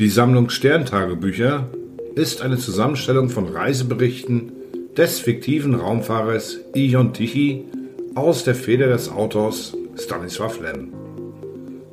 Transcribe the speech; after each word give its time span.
Die 0.00 0.08
Sammlung 0.08 0.48
Sterntagebücher 0.48 1.68
ist 2.14 2.40
eine 2.40 2.56
Zusammenstellung 2.56 3.28
von 3.28 3.46
Reiseberichten 3.46 4.50
des 4.96 5.20
fiktiven 5.20 5.74
Raumfahrers 5.74 6.58
Ion 6.72 7.12
Tichy 7.12 7.66
aus 8.14 8.42
der 8.42 8.54
Feder 8.54 8.86
des 8.86 9.10
Autors 9.10 9.76
Stanislav 9.96 10.58
Lem. 10.62 10.88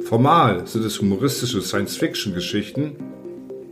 Formal 0.06 0.66
sind 0.68 0.86
es 0.86 1.02
humoristische 1.02 1.60
Science-Fiction-Geschichten, 1.60 2.96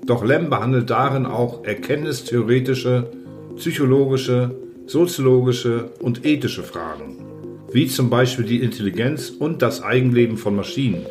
doch 0.06 0.25
Lem 0.25 0.50
behandelt 0.50 0.89
darin 0.89 1.25
auch 1.25 1.64
erkenntnistheoretische, 1.64 3.10
psychologische, 3.56 4.54
soziologische 4.86 5.92
und 6.02 6.25
ethische 6.25 6.64
Fragen, 6.64 7.24
wie 7.71 7.88
zum 7.88 8.10
Beispiel 8.10 8.43
die 8.43 8.61
Intelligenz 8.61 9.29
und 9.29 9.61
das 9.61 9.82
Eigenleben 9.82 10.36
von 10.36 10.57
Maschinen, 10.57 11.06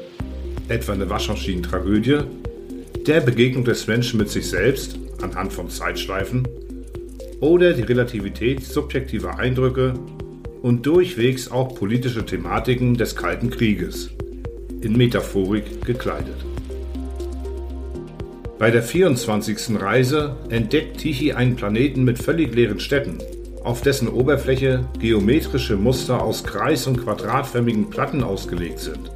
etwa 0.69 0.93
eine 0.93 1.09
Waschmaschinentragödie 1.09 2.19
der 3.07 3.21
Begegnung 3.21 3.65
des 3.65 3.87
Menschen 3.87 4.19
mit 4.19 4.31
sich 4.31 4.49
selbst 4.49 4.99
anhand 5.21 5.53
von 5.53 5.69
Zeitschleifen 5.69 6.49
oder 7.41 7.75
die 7.75 7.83
Relativität 7.83 8.65
subjektiver 8.65 9.39
Eindrücke 9.39 9.95
und 10.63 10.87
durchwegs 10.87 11.51
auch 11.51 11.75
politische 11.75 12.25
Thematiken 12.25 12.95
des 12.95 13.15
Kalten 13.15 13.51
Krieges, 13.51 14.11
in 14.81 14.97
Metaphorik 14.97 15.85
gekleidet. 15.85 16.37
Bei 18.59 18.71
der 18.71 18.83
24. 18.83 19.79
Reise 19.79 20.37
entdeckt 20.49 20.99
Tichy 20.99 21.33
einen 21.33 21.57
Planeten 21.57 22.05
mit 22.05 22.19
völlig 22.19 22.55
leeren 22.55 22.81
Städten, 22.81 23.19
auf 23.63 23.83
dessen 23.83 24.09
Oberfläche 24.09 24.89
geometrische 24.99 25.77
Muster 25.77 26.23
aus 26.23 26.45
kreis- 26.45 26.87
und 26.87 27.03
quadratförmigen 27.05 27.91
Platten 27.91 28.23
ausgelegt 28.23 28.79
sind. 28.79 29.11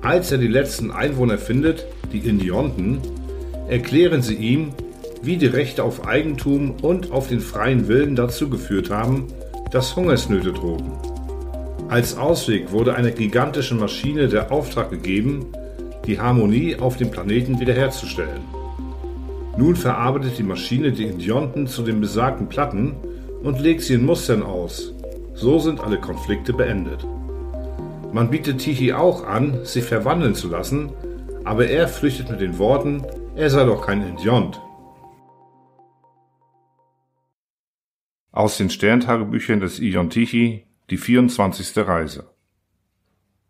Als 0.00 0.32
er 0.32 0.38
die 0.38 0.48
letzten 0.48 0.90
Einwohner 0.90 1.36
findet, 1.36 1.86
die 2.12 2.18
Indionten, 2.18 2.98
erklären 3.68 4.22
sie 4.22 4.34
ihm, 4.34 4.72
wie 5.22 5.36
die 5.36 5.46
Rechte 5.46 5.82
auf 5.82 6.06
Eigentum 6.06 6.74
und 6.82 7.10
auf 7.10 7.28
den 7.28 7.40
freien 7.40 7.88
Willen 7.88 8.16
dazu 8.16 8.48
geführt 8.48 8.90
haben, 8.90 9.26
dass 9.70 9.96
Hungersnöte 9.96 10.52
drohten. 10.52 10.92
Als 11.88 12.16
Ausweg 12.16 12.72
wurde 12.72 12.94
einer 12.94 13.10
gigantischen 13.10 13.78
Maschine 13.78 14.28
der 14.28 14.52
Auftrag 14.52 14.90
gegeben, 14.90 15.46
die 16.06 16.20
Harmonie 16.20 16.76
auf 16.76 16.96
dem 16.96 17.10
Planeten 17.10 17.60
wiederherzustellen. 17.60 18.42
Nun 19.56 19.74
verarbeitet 19.74 20.38
die 20.38 20.42
Maschine 20.42 20.92
die 20.92 21.04
Indionten 21.04 21.66
zu 21.66 21.82
den 21.82 22.00
besagten 22.00 22.48
Platten 22.48 22.94
und 23.42 23.60
legt 23.60 23.82
sie 23.82 23.94
in 23.94 24.04
Mustern 24.04 24.42
aus. 24.42 24.94
So 25.34 25.58
sind 25.58 25.80
alle 25.80 25.98
Konflikte 25.98 26.52
beendet. 26.52 27.06
Man 28.12 28.30
bietet 28.30 28.58
Tichy 28.58 28.92
auch 28.92 29.26
an, 29.26 29.64
sich 29.64 29.84
verwandeln 29.84 30.34
zu 30.34 30.48
lassen, 30.48 30.90
aber 31.48 31.66
er 31.66 31.88
flüchtet 31.88 32.28
mit 32.30 32.42
den 32.42 32.58
Worten, 32.58 33.06
er 33.34 33.48
sei 33.48 33.64
doch 33.64 33.86
kein 33.86 34.02
Indiont. 34.02 34.60
Aus 38.30 38.58
den 38.58 38.68
Sterntagebüchern 38.68 39.58
des 39.58 39.80
Ion 39.80 40.10
Tichy, 40.10 40.66
die 40.90 40.98
24. 40.98 41.74
Reise. 41.88 42.34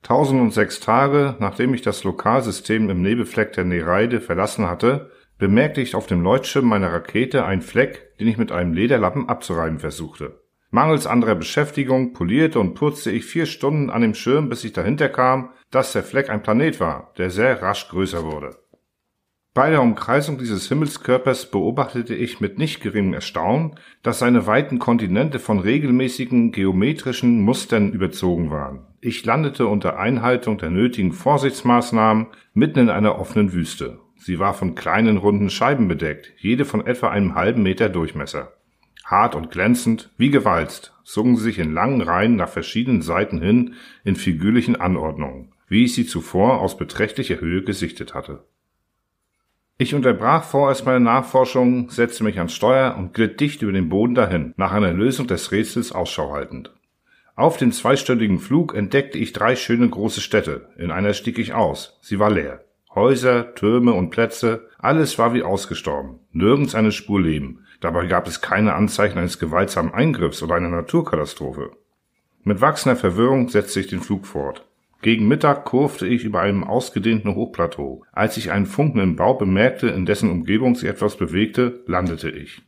1006 0.02 0.78
Tage, 0.78 1.36
nachdem 1.40 1.74
ich 1.74 1.82
das 1.82 2.04
Lokalsystem 2.04 2.88
im 2.88 3.02
Nebelfleck 3.02 3.52
der 3.54 3.64
Nereide 3.64 4.20
verlassen 4.20 4.68
hatte, 4.68 5.10
bemerkte 5.36 5.80
ich 5.80 5.96
auf 5.96 6.06
dem 6.06 6.22
Leuchtschirm 6.22 6.66
meiner 6.66 6.92
Rakete 6.92 7.44
einen 7.44 7.62
Fleck, 7.62 8.16
den 8.20 8.28
ich 8.28 8.38
mit 8.38 8.52
einem 8.52 8.74
Lederlappen 8.74 9.28
abzureiben 9.28 9.80
versuchte. 9.80 10.40
Mangels 10.70 11.06
anderer 11.06 11.34
Beschäftigung 11.34 12.12
polierte 12.12 12.60
und 12.60 12.74
putzte 12.74 13.10
ich 13.10 13.24
vier 13.24 13.46
Stunden 13.46 13.88
an 13.88 14.02
dem 14.02 14.14
Schirm, 14.14 14.48
bis 14.48 14.64
ich 14.64 14.74
dahinter 14.74 15.08
kam, 15.08 15.50
dass 15.70 15.92
der 15.92 16.02
Fleck 16.02 16.28
ein 16.28 16.42
Planet 16.42 16.78
war, 16.78 17.12
der 17.16 17.30
sehr 17.30 17.62
rasch 17.62 17.88
größer 17.88 18.24
wurde. 18.24 18.56
Bei 19.54 19.70
der 19.70 19.82
Umkreisung 19.82 20.38
dieses 20.38 20.68
Himmelskörpers 20.68 21.50
beobachtete 21.50 22.14
ich 22.14 22.38
mit 22.40 22.58
nicht 22.58 22.80
geringem 22.80 23.14
Erstaunen, 23.14 23.76
dass 24.02 24.20
seine 24.20 24.46
weiten 24.46 24.78
Kontinente 24.78 25.38
von 25.38 25.58
regelmäßigen 25.58 26.52
geometrischen 26.52 27.40
Mustern 27.40 27.92
überzogen 27.92 28.50
waren. 28.50 28.86
Ich 29.00 29.24
landete 29.24 29.66
unter 29.66 29.98
Einhaltung 29.98 30.58
der 30.58 30.70
nötigen 30.70 31.12
Vorsichtsmaßnahmen 31.12 32.26
mitten 32.52 32.80
in 32.80 32.90
einer 32.90 33.18
offenen 33.18 33.52
Wüste. 33.52 34.00
Sie 34.16 34.38
war 34.38 34.52
von 34.52 34.74
kleinen 34.74 35.16
runden 35.16 35.50
Scheiben 35.50 35.88
bedeckt, 35.88 36.32
jede 36.36 36.64
von 36.64 36.86
etwa 36.86 37.08
einem 37.08 37.34
halben 37.34 37.62
Meter 37.62 37.88
Durchmesser. 37.88 38.52
Hart 39.10 39.34
und 39.34 39.50
glänzend, 39.50 40.10
wie 40.18 40.28
gewalzt, 40.28 40.92
zogen 41.02 41.36
sie 41.36 41.44
sich 41.44 41.58
in 41.58 41.72
langen 41.72 42.02
Reihen 42.02 42.36
nach 42.36 42.50
verschiedenen 42.50 43.00
Seiten 43.00 43.40
hin 43.40 43.74
in 44.04 44.16
figürlichen 44.16 44.76
Anordnungen, 44.76 45.54
wie 45.66 45.84
ich 45.84 45.94
sie 45.94 46.04
zuvor 46.04 46.60
aus 46.60 46.76
beträchtlicher 46.76 47.40
Höhe 47.40 47.62
gesichtet 47.62 48.12
hatte. 48.12 48.44
Ich 49.78 49.94
unterbrach 49.94 50.44
vorerst 50.44 50.84
meine 50.84 51.00
Nachforschungen, 51.00 51.88
setzte 51.88 52.22
mich 52.22 52.36
ans 52.36 52.52
Steuer 52.52 52.96
und 52.98 53.14
glitt 53.14 53.40
dicht 53.40 53.62
über 53.62 53.72
den 53.72 53.88
Boden 53.88 54.14
dahin, 54.14 54.52
nach 54.58 54.72
einer 54.72 54.92
Lösung 54.92 55.26
des 55.26 55.52
Rätsels 55.52 55.90
Ausschau 55.90 56.32
haltend. 56.32 56.74
Auf 57.34 57.56
dem 57.56 57.72
zweistündigen 57.72 58.40
Flug 58.40 58.74
entdeckte 58.74 59.16
ich 59.16 59.32
drei 59.32 59.56
schöne 59.56 59.88
große 59.88 60.20
Städte, 60.20 60.68
in 60.76 60.90
einer 60.90 61.14
stieg 61.14 61.38
ich 61.38 61.54
aus, 61.54 61.98
sie 62.02 62.18
war 62.18 62.30
leer. 62.30 62.62
Häuser, 62.94 63.54
Türme 63.54 63.94
und 63.94 64.10
Plätze, 64.10 64.68
alles 64.76 65.18
war 65.18 65.32
wie 65.32 65.44
ausgestorben, 65.44 66.18
nirgends 66.32 66.74
eine 66.74 66.92
Spur 66.92 67.22
Leben, 67.22 67.64
Dabei 67.80 68.06
gab 68.06 68.26
es 68.26 68.40
keine 68.40 68.74
Anzeichen 68.74 69.18
eines 69.18 69.38
gewaltsamen 69.38 69.94
Eingriffs 69.94 70.42
oder 70.42 70.56
einer 70.56 70.68
Naturkatastrophe. 70.68 71.70
Mit 72.42 72.60
wachsender 72.60 72.96
Verwirrung 72.96 73.48
setzte 73.48 73.80
ich 73.80 73.86
den 73.86 74.00
Flug 74.00 74.26
fort. 74.26 74.64
Gegen 75.00 75.28
Mittag 75.28 75.64
kurfte 75.64 76.06
ich 76.06 76.24
über 76.24 76.40
einem 76.40 76.64
ausgedehnten 76.64 77.36
Hochplateau. 77.36 78.04
Als 78.10 78.36
ich 78.36 78.50
einen 78.50 78.66
funkenden 78.66 79.14
Bau 79.14 79.34
bemerkte, 79.34 79.88
in 79.88 80.06
dessen 80.06 80.30
Umgebung 80.30 80.74
sich 80.74 80.88
etwas 80.88 81.16
bewegte, 81.16 81.84
landete 81.86 82.30
ich. 82.30 82.62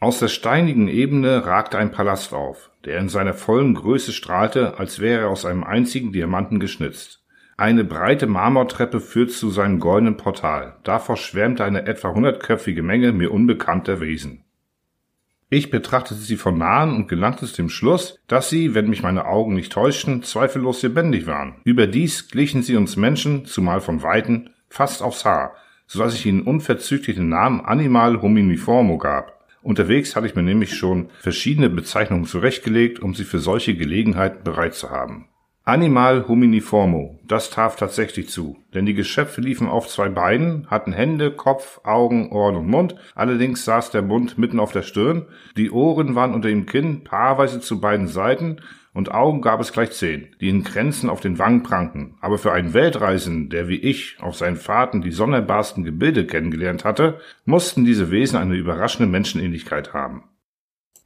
Aus 0.00 0.18
der 0.18 0.28
steinigen 0.28 0.88
Ebene 0.88 1.46
ragte 1.46 1.78
ein 1.78 1.92
Palast 1.92 2.32
auf, 2.32 2.70
der 2.84 2.98
in 2.98 3.08
seiner 3.08 3.34
vollen 3.34 3.74
Größe 3.74 4.12
strahlte, 4.12 4.78
als 4.78 4.98
wäre 4.98 5.22
er 5.22 5.30
aus 5.30 5.44
einem 5.44 5.62
einzigen 5.62 6.12
Diamanten 6.12 6.58
geschnitzt. 6.58 7.24
Eine 7.60 7.82
breite 7.82 8.28
Marmortreppe 8.28 9.00
führt 9.00 9.32
zu 9.32 9.50
seinem 9.50 9.80
goldenen 9.80 10.16
Portal. 10.16 10.76
Davor 10.84 11.16
schwärmte 11.16 11.64
eine 11.64 11.88
etwa 11.88 12.14
hundertköpfige 12.14 12.84
Menge 12.84 13.10
mir 13.10 13.32
unbekannter 13.32 14.00
Wesen. 14.00 14.44
Ich 15.50 15.68
betrachtete 15.68 16.20
sie 16.20 16.36
von 16.36 16.56
nahen 16.56 16.94
und 16.94 17.08
gelangte 17.08 17.46
zu 17.46 17.56
dem 17.56 17.68
Schluss, 17.68 18.20
dass 18.28 18.48
sie, 18.48 18.76
wenn 18.76 18.88
mich 18.88 19.02
meine 19.02 19.26
Augen 19.26 19.54
nicht 19.54 19.72
täuschten, 19.72 20.22
zweifellos 20.22 20.84
lebendig 20.84 21.26
waren. 21.26 21.56
Überdies 21.64 22.28
glichen 22.28 22.62
sie 22.62 22.76
uns 22.76 22.96
Menschen, 22.96 23.44
zumal 23.44 23.80
von 23.80 24.04
Weiten, 24.04 24.50
fast 24.68 25.02
aufs 25.02 25.24
Haar, 25.24 25.56
so 25.88 25.98
dass 25.98 26.14
ich 26.14 26.26
ihnen 26.26 26.42
unverzüglich 26.42 27.16
den 27.16 27.28
Namen 27.28 27.62
Animal 27.62 28.22
hominiformo 28.22 28.98
gab. 28.98 29.48
Unterwegs 29.62 30.14
hatte 30.14 30.28
ich 30.28 30.36
mir 30.36 30.44
nämlich 30.44 30.76
schon 30.76 31.10
verschiedene 31.18 31.70
Bezeichnungen 31.70 32.26
zurechtgelegt, 32.26 33.00
um 33.00 33.16
sie 33.16 33.24
für 33.24 33.40
solche 33.40 33.74
Gelegenheiten 33.74 34.44
bereit 34.44 34.76
zu 34.76 34.90
haben. 34.90 35.26
Animal 35.68 36.26
hominiformo, 36.26 37.20
das 37.26 37.50
traf 37.50 37.76
tatsächlich 37.76 38.30
zu, 38.30 38.56
denn 38.72 38.86
die 38.86 38.94
Geschöpfe 38.94 39.42
liefen 39.42 39.68
auf 39.68 39.86
zwei 39.86 40.08
Beinen, 40.08 40.66
hatten 40.70 40.94
Hände, 40.94 41.30
Kopf, 41.30 41.82
Augen, 41.84 42.32
Ohren 42.32 42.56
und 42.56 42.68
Mund, 42.68 42.96
allerdings 43.14 43.66
saß 43.66 43.90
der 43.90 44.00
Mund 44.00 44.38
mitten 44.38 44.60
auf 44.60 44.72
der 44.72 44.80
Stirn, 44.80 45.26
die 45.58 45.70
Ohren 45.70 46.14
waren 46.14 46.32
unter 46.32 46.48
dem 46.48 46.64
Kinn, 46.64 47.04
paarweise 47.04 47.60
zu 47.60 47.82
beiden 47.82 48.06
Seiten 48.06 48.62
und 48.94 49.12
Augen 49.12 49.42
gab 49.42 49.60
es 49.60 49.74
gleich 49.74 49.90
zehn, 49.90 50.28
die 50.40 50.48
in 50.48 50.64
Kränzen 50.64 51.10
auf 51.10 51.20
den 51.20 51.38
Wangen 51.38 51.62
pranken, 51.64 52.16
aber 52.22 52.38
für 52.38 52.52
einen 52.52 52.72
Weltreisenden, 52.72 53.50
der 53.50 53.68
wie 53.68 53.76
ich 53.76 54.16
auf 54.20 54.36
seinen 54.36 54.56
Fahrten 54.56 55.02
die 55.02 55.12
sonderbarsten 55.12 55.84
Gebilde 55.84 56.26
kennengelernt 56.26 56.86
hatte, 56.86 57.20
mussten 57.44 57.84
diese 57.84 58.10
Wesen 58.10 58.38
eine 58.38 58.54
überraschende 58.54 59.12
Menschenähnlichkeit 59.12 59.92
haben. 59.92 60.27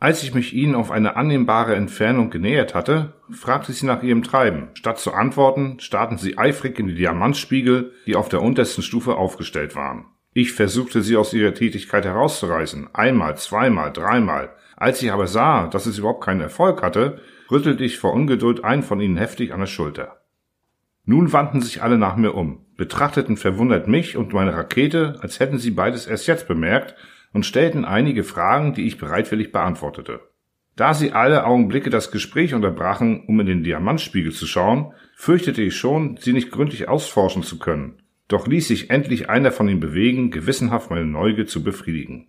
Als 0.02 0.24
ich 0.24 0.34
mich 0.34 0.52
ihnen 0.52 0.74
auf 0.74 0.90
eine 0.90 1.14
annehmbare 1.14 1.76
Entfernung 1.76 2.28
genähert 2.28 2.74
hatte, 2.74 3.12
fragte 3.30 3.70
ich 3.70 3.78
sie 3.78 3.86
nach 3.86 4.02
ihrem 4.02 4.24
Treiben. 4.24 4.70
Statt 4.74 4.98
zu 4.98 5.12
antworten, 5.12 5.78
starrten 5.78 6.18
sie 6.18 6.38
eifrig 6.38 6.76
in 6.80 6.88
die 6.88 6.96
Diamantspiegel, 6.96 7.92
die 8.04 8.16
auf 8.16 8.28
der 8.28 8.42
untersten 8.42 8.82
Stufe 8.82 9.14
aufgestellt 9.14 9.76
waren. 9.76 10.06
Ich 10.32 10.54
versuchte 10.54 11.02
sie 11.02 11.16
aus 11.16 11.32
ihrer 11.32 11.54
Tätigkeit 11.54 12.04
herauszureißen, 12.04 12.88
einmal, 12.92 13.36
zweimal, 13.36 13.92
dreimal. 13.92 14.50
Als 14.76 15.00
ich 15.04 15.12
aber 15.12 15.28
sah, 15.28 15.68
dass 15.68 15.86
es 15.86 15.98
überhaupt 15.98 16.24
keinen 16.24 16.40
Erfolg 16.40 16.82
hatte, 16.82 17.20
rüttelte 17.48 17.84
ich 17.84 18.00
vor 18.00 18.12
Ungeduld 18.12 18.64
einen 18.64 18.82
von 18.82 19.00
ihnen 19.00 19.16
heftig 19.16 19.54
an 19.54 19.60
der 19.60 19.66
Schulter. 19.68 20.16
Nun 21.04 21.32
wandten 21.32 21.60
sich 21.60 21.80
alle 21.80 21.96
nach 21.96 22.16
mir 22.16 22.34
um, 22.34 22.66
betrachteten 22.76 23.36
verwundert 23.36 23.86
mich 23.86 24.16
und 24.16 24.32
meine 24.32 24.56
Rakete, 24.56 25.20
als 25.20 25.38
hätten 25.38 25.58
sie 25.58 25.70
beides 25.70 26.08
erst 26.08 26.26
jetzt 26.26 26.48
bemerkt 26.48 26.96
und 27.32 27.46
stellten 27.46 27.84
einige 27.84 28.24
Fragen, 28.24 28.74
die 28.74 28.86
ich 28.86 28.98
bereitwillig 28.98 29.52
beantwortete. 29.52 30.20
Da 30.76 30.94
sie 30.94 31.12
alle 31.12 31.44
Augenblicke 31.44 31.90
das 31.90 32.10
Gespräch 32.10 32.54
unterbrachen, 32.54 33.24
um 33.26 33.38
in 33.40 33.46
den 33.46 33.62
Diamantspiegel 33.62 34.32
zu 34.32 34.46
schauen, 34.46 34.92
fürchtete 35.14 35.62
ich 35.62 35.76
schon, 35.76 36.16
sie 36.16 36.32
nicht 36.32 36.50
gründlich 36.50 36.88
ausforschen 36.88 37.42
zu 37.42 37.58
können. 37.58 38.02
Doch 38.28 38.46
ließ 38.46 38.68
sich 38.68 38.88
endlich 38.88 39.28
einer 39.28 39.52
von 39.52 39.68
ihnen 39.68 39.80
bewegen, 39.80 40.30
gewissenhaft 40.30 40.90
meine 40.90 41.04
Neugier 41.04 41.46
zu 41.46 41.62
befriedigen. 41.62 42.28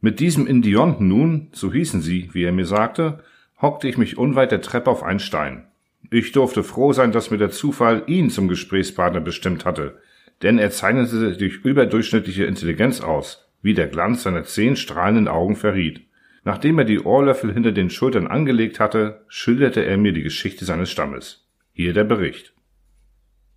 Mit 0.00 0.20
diesem 0.20 0.46
Indionten 0.46 1.08
nun, 1.08 1.48
so 1.52 1.72
hießen 1.72 2.00
sie, 2.00 2.28
wie 2.32 2.44
er 2.44 2.52
mir 2.52 2.66
sagte, 2.66 3.24
hockte 3.60 3.88
ich 3.88 3.98
mich 3.98 4.18
unweit 4.18 4.52
der 4.52 4.60
Treppe 4.60 4.90
auf 4.90 5.02
einen 5.02 5.18
Stein. 5.18 5.66
Ich 6.10 6.32
durfte 6.32 6.62
froh 6.62 6.92
sein, 6.92 7.10
dass 7.10 7.30
mir 7.30 7.38
der 7.38 7.50
Zufall 7.50 8.04
ihn 8.06 8.30
zum 8.30 8.46
Gesprächspartner 8.46 9.20
bestimmt 9.20 9.64
hatte, 9.64 9.98
denn 10.42 10.58
er 10.58 10.70
zeichnete 10.70 11.16
sich 11.18 11.38
durch 11.38 11.64
überdurchschnittliche 11.64 12.44
Intelligenz 12.44 13.00
aus, 13.00 13.43
wie 13.64 13.72
der 13.72 13.88
Glanz 13.88 14.22
seiner 14.22 14.44
zehn 14.44 14.76
strahlenden 14.76 15.26
Augen 15.26 15.56
verriet. 15.56 16.02
Nachdem 16.44 16.78
er 16.78 16.84
die 16.84 17.00
Ohrlöffel 17.00 17.52
hinter 17.52 17.72
den 17.72 17.88
Schultern 17.88 18.26
angelegt 18.26 18.78
hatte, 18.78 19.24
schilderte 19.26 19.82
er 19.84 19.96
mir 19.96 20.12
die 20.12 20.22
Geschichte 20.22 20.66
seines 20.66 20.90
Stammes. 20.90 21.48
Hier 21.72 21.94
der 21.94 22.04
Bericht. 22.04 22.52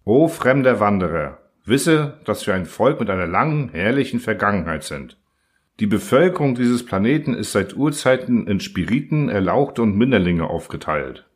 O 0.05 0.29
fremder 0.29 0.79
Wanderer, 0.79 1.39
wisse, 1.65 2.21
dass 2.23 2.47
wir 2.47 2.53
ein 2.53 2.65
Volk 2.65 3.01
mit 3.01 3.09
einer 3.09 3.27
langen, 3.27 3.69
herrlichen 3.73 4.21
Vergangenheit 4.21 4.85
sind. 4.85 5.17
Die 5.81 5.87
Bevölkerung 5.87 6.55
dieses 6.55 6.85
Planeten 6.85 7.33
ist 7.33 7.51
seit 7.51 7.75
Urzeiten 7.75 8.47
in 8.47 8.61
Spiriten, 8.61 9.27
Erlauchte 9.27 9.81
und 9.81 9.97
Minderlinge 9.97 10.49
aufgeteilt. 10.49 11.26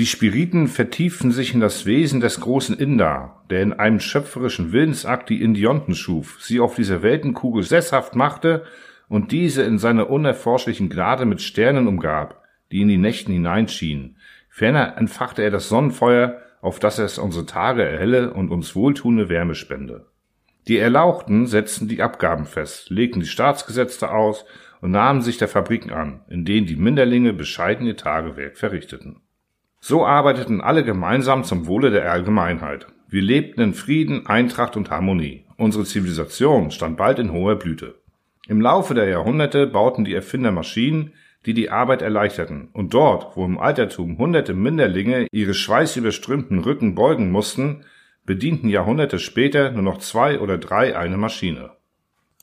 Die 0.00 0.06
Spiriten 0.06 0.66
vertiefen 0.66 1.30
sich 1.30 1.52
in 1.52 1.60
das 1.60 1.84
Wesen 1.84 2.20
des 2.20 2.40
großen 2.40 2.74
Inder, 2.74 3.42
der 3.50 3.60
in 3.60 3.74
einem 3.74 4.00
schöpferischen 4.00 4.72
Willensakt 4.72 5.28
die 5.28 5.42
Indionten 5.42 5.94
schuf, 5.94 6.38
sie 6.40 6.58
auf 6.58 6.74
dieser 6.74 7.02
Weltenkugel 7.02 7.64
sesshaft 7.64 8.16
machte 8.16 8.64
und 9.10 9.30
diese 9.30 9.62
in 9.62 9.76
seiner 9.76 10.08
unerforschlichen 10.08 10.88
Gnade 10.88 11.26
mit 11.26 11.42
Sternen 11.42 11.86
umgab, 11.86 12.42
die 12.72 12.80
in 12.80 12.88
die 12.88 12.96
Nächten 12.96 13.30
hineinschienen. 13.30 14.16
Ferner 14.48 14.96
entfachte 14.96 15.42
er 15.42 15.50
das 15.50 15.68
Sonnenfeuer, 15.68 16.40
auf 16.62 16.78
das 16.78 16.98
es 16.98 17.18
unsere 17.18 17.44
Tage 17.44 17.84
erhelle 17.84 18.32
und 18.32 18.50
uns 18.50 18.74
wohltuende 18.74 19.28
Wärme 19.28 19.54
spende. 19.54 20.06
Die 20.66 20.78
Erlauchten 20.78 21.46
setzten 21.46 21.88
die 21.88 22.00
Abgaben 22.00 22.46
fest, 22.46 22.88
legten 22.88 23.20
die 23.20 23.26
Staatsgesetze 23.26 24.10
aus 24.10 24.46
und 24.80 24.92
nahmen 24.92 25.20
sich 25.20 25.36
der 25.36 25.48
Fabriken 25.48 25.90
an, 25.90 26.22
in 26.30 26.46
denen 26.46 26.66
die 26.66 26.76
Minderlinge 26.76 27.34
bescheiden 27.34 27.86
ihr 27.86 27.98
Tagewerk 27.98 28.56
verrichteten. 28.56 29.20
So 29.80 30.04
arbeiteten 30.04 30.60
alle 30.60 30.84
gemeinsam 30.84 31.42
zum 31.42 31.66
Wohle 31.66 31.90
der 31.90 32.12
Allgemeinheit. 32.12 32.86
Wir 33.08 33.22
lebten 33.22 33.62
in 33.62 33.74
Frieden, 33.74 34.26
Eintracht 34.26 34.76
und 34.76 34.90
Harmonie. 34.90 35.46
Unsere 35.56 35.84
Zivilisation 35.84 36.70
stand 36.70 36.98
bald 36.98 37.18
in 37.18 37.32
hoher 37.32 37.56
Blüte. 37.56 37.96
Im 38.46 38.60
Laufe 38.60 38.94
der 38.94 39.08
Jahrhunderte 39.08 39.66
bauten 39.66 40.04
die 40.04 40.14
Erfinder 40.14 40.52
Maschinen, 40.52 41.14
die 41.46 41.54
die 41.54 41.70
Arbeit 41.70 42.02
erleichterten, 42.02 42.68
und 42.74 42.92
dort, 42.92 43.36
wo 43.36 43.44
im 43.44 43.58
Altertum 43.58 44.18
hunderte 44.18 44.52
Minderlinge 44.52 45.26
ihre 45.32 45.54
schweißüberströmten 45.54 46.58
Rücken 46.58 46.94
beugen 46.94 47.30
mussten, 47.30 47.84
bedienten 48.26 48.68
Jahrhunderte 48.68 49.18
später 49.18 49.70
nur 49.70 49.82
noch 49.82 49.98
zwei 49.98 50.40
oder 50.40 50.58
drei 50.58 50.96
eine 50.96 51.16
Maschine. 51.16 51.70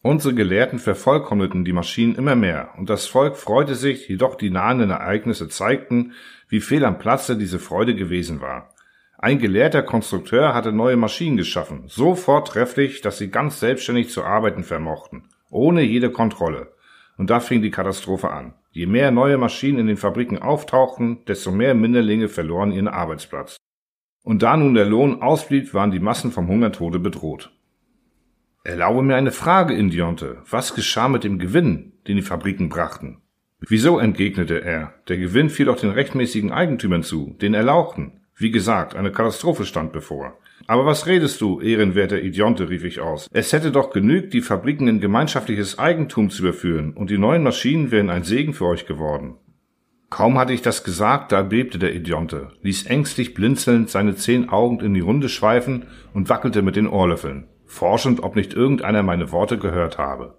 Unsere 0.03 0.35
Gelehrten 0.35 0.79
vervollkommneten 0.79 1.65
die 1.65 1.73
Maschinen 1.73 2.15
immer 2.15 2.35
mehr, 2.35 2.69
und 2.77 2.89
das 2.89 3.07
Volk 3.07 3.35
freute 3.35 3.75
sich, 3.75 4.07
jedoch 4.07 4.35
die 4.35 4.51
nahenden 4.51 4.91
Ereignisse 4.91 5.49
zeigten, 5.49 6.13
wie 6.47 6.61
fehl 6.61 6.85
am 6.85 6.99
Platze 6.99 7.37
diese 7.37 7.59
Freude 7.59 7.95
gewesen 7.95 8.39
war. 8.39 8.73
Ein 9.17 9.39
gelehrter 9.39 9.81
Konstrukteur 9.81 10.53
hatte 10.53 10.71
neue 10.71 10.95
Maschinen 10.95 11.37
geschaffen, 11.37 11.85
so 11.87 12.13
vortrefflich, 12.13 13.01
dass 13.01 13.17
sie 13.17 13.31
ganz 13.31 13.59
selbstständig 13.59 14.09
zu 14.09 14.23
arbeiten 14.23 14.63
vermochten, 14.63 15.29
ohne 15.49 15.81
jede 15.81 16.11
Kontrolle. 16.11 16.71
Und 17.17 17.31
da 17.31 17.39
fing 17.39 17.63
die 17.63 17.71
Katastrophe 17.71 18.29
an. 18.29 18.53
Je 18.69 18.85
mehr 18.85 19.09
neue 19.09 19.39
Maschinen 19.39 19.79
in 19.79 19.87
den 19.87 19.97
Fabriken 19.97 20.37
auftauchten, 20.37 21.25
desto 21.25 21.51
mehr 21.51 21.73
Minderlinge 21.73 22.29
verloren 22.29 22.71
ihren 22.71 22.87
Arbeitsplatz. 22.87 23.57
Und 24.23 24.43
da 24.43 24.55
nun 24.55 24.75
der 24.75 24.85
Lohn 24.85 25.23
ausblieb, 25.23 25.73
waren 25.73 25.89
die 25.89 25.99
Massen 25.99 26.31
vom 26.31 26.47
Hungertode 26.47 26.99
bedroht. 26.99 27.56
Erlaube 28.67 29.01
mir 29.01 29.15
eine 29.15 29.31
Frage, 29.31 29.73
Indionte. 29.73 30.39
Was 30.49 30.75
geschah 30.75 31.07
mit 31.07 31.23
dem 31.23 31.39
Gewinn, 31.39 31.93
den 32.05 32.17
die 32.17 32.21
Fabriken 32.21 32.67
brachten? 32.67 33.21
Wieso, 33.61 33.97
entgegnete 33.97 34.61
er, 34.61 34.93
der 35.07 35.15
Gewinn 35.15 35.49
fiel 35.49 35.67
doch 35.67 35.79
den 35.79 35.91
rechtmäßigen 35.91 36.51
Eigentümern 36.51 37.01
zu, 37.01 37.37
den 37.41 37.53
Erlauchten. 37.53 38.19
Wie 38.35 38.51
gesagt, 38.51 38.93
eine 38.93 39.13
Katastrophe 39.13 39.63
stand 39.63 39.93
bevor. 39.93 40.37
Aber 40.67 40.85
was 40.85 41.07
redest 41.07 41.39
du, 41.39 41.61
ehrenwerter 41.61 42.21
Idionte, 42.21 42.67
rief 42.67 42.83
ich 42.83 42.99
aus. 42.99 43.29
Es 43.31 43.53
hätte 43.53 43.71
doch 43.71 43.91
genügt, 43.91 44.33
die 44.33 44.41
Fabriken 44.41 44.89
in 44.89 44.99
gemeinschaftliches 44.99 45.79
Eigentum 45.79 46.29
zu 46.29 46.41
überführen, 46.41 46.91
und 46.91 47.09
die 47.09 47.17
neuen 47.17 47.43
Maschinen 47.43 47.89
wären 47.91 48.09
ein 48.09 48.25
Segen 48.25 48.53
für 48.53 48.65
euch 48.65 48.85
geworden. 48.85 49.35
Kaum 50.09 50.37
hatte 50.37 50.51
ich 50.51 50.61
das 50.61 50.83
gesagt, 50.83 51.31
da 51.31 51.41
bebte 51.41 51.79
der 51.79 51.95
Idionte, 51.95 52.49
ließ 52.63 52.87
ängstlich 52.87 53.33
blinzelnd 53.33 53.89
seine 53.89 54.17
zehn 54.17 54.49
Augen 54.49 54.81
in 54.81 54.93
die 54.93 54.99
Runde 54.99 55.29
schweifen 55.29 55.85
und 56.13 56.27
wackelte 56.27 56.61
mit 56.61 56.75
den 56.75 56.87
Ohrlöffeln, 56.87 57.47
forschend, 57.67 58.23
ob 58.23 58.35
nicht 58.35 58.53
irgendeiner 58.53 59.03
meine 59.03 59.31
Worte 59.31 59.57
gehört 59.57 59.97
habe. 59.97 60.37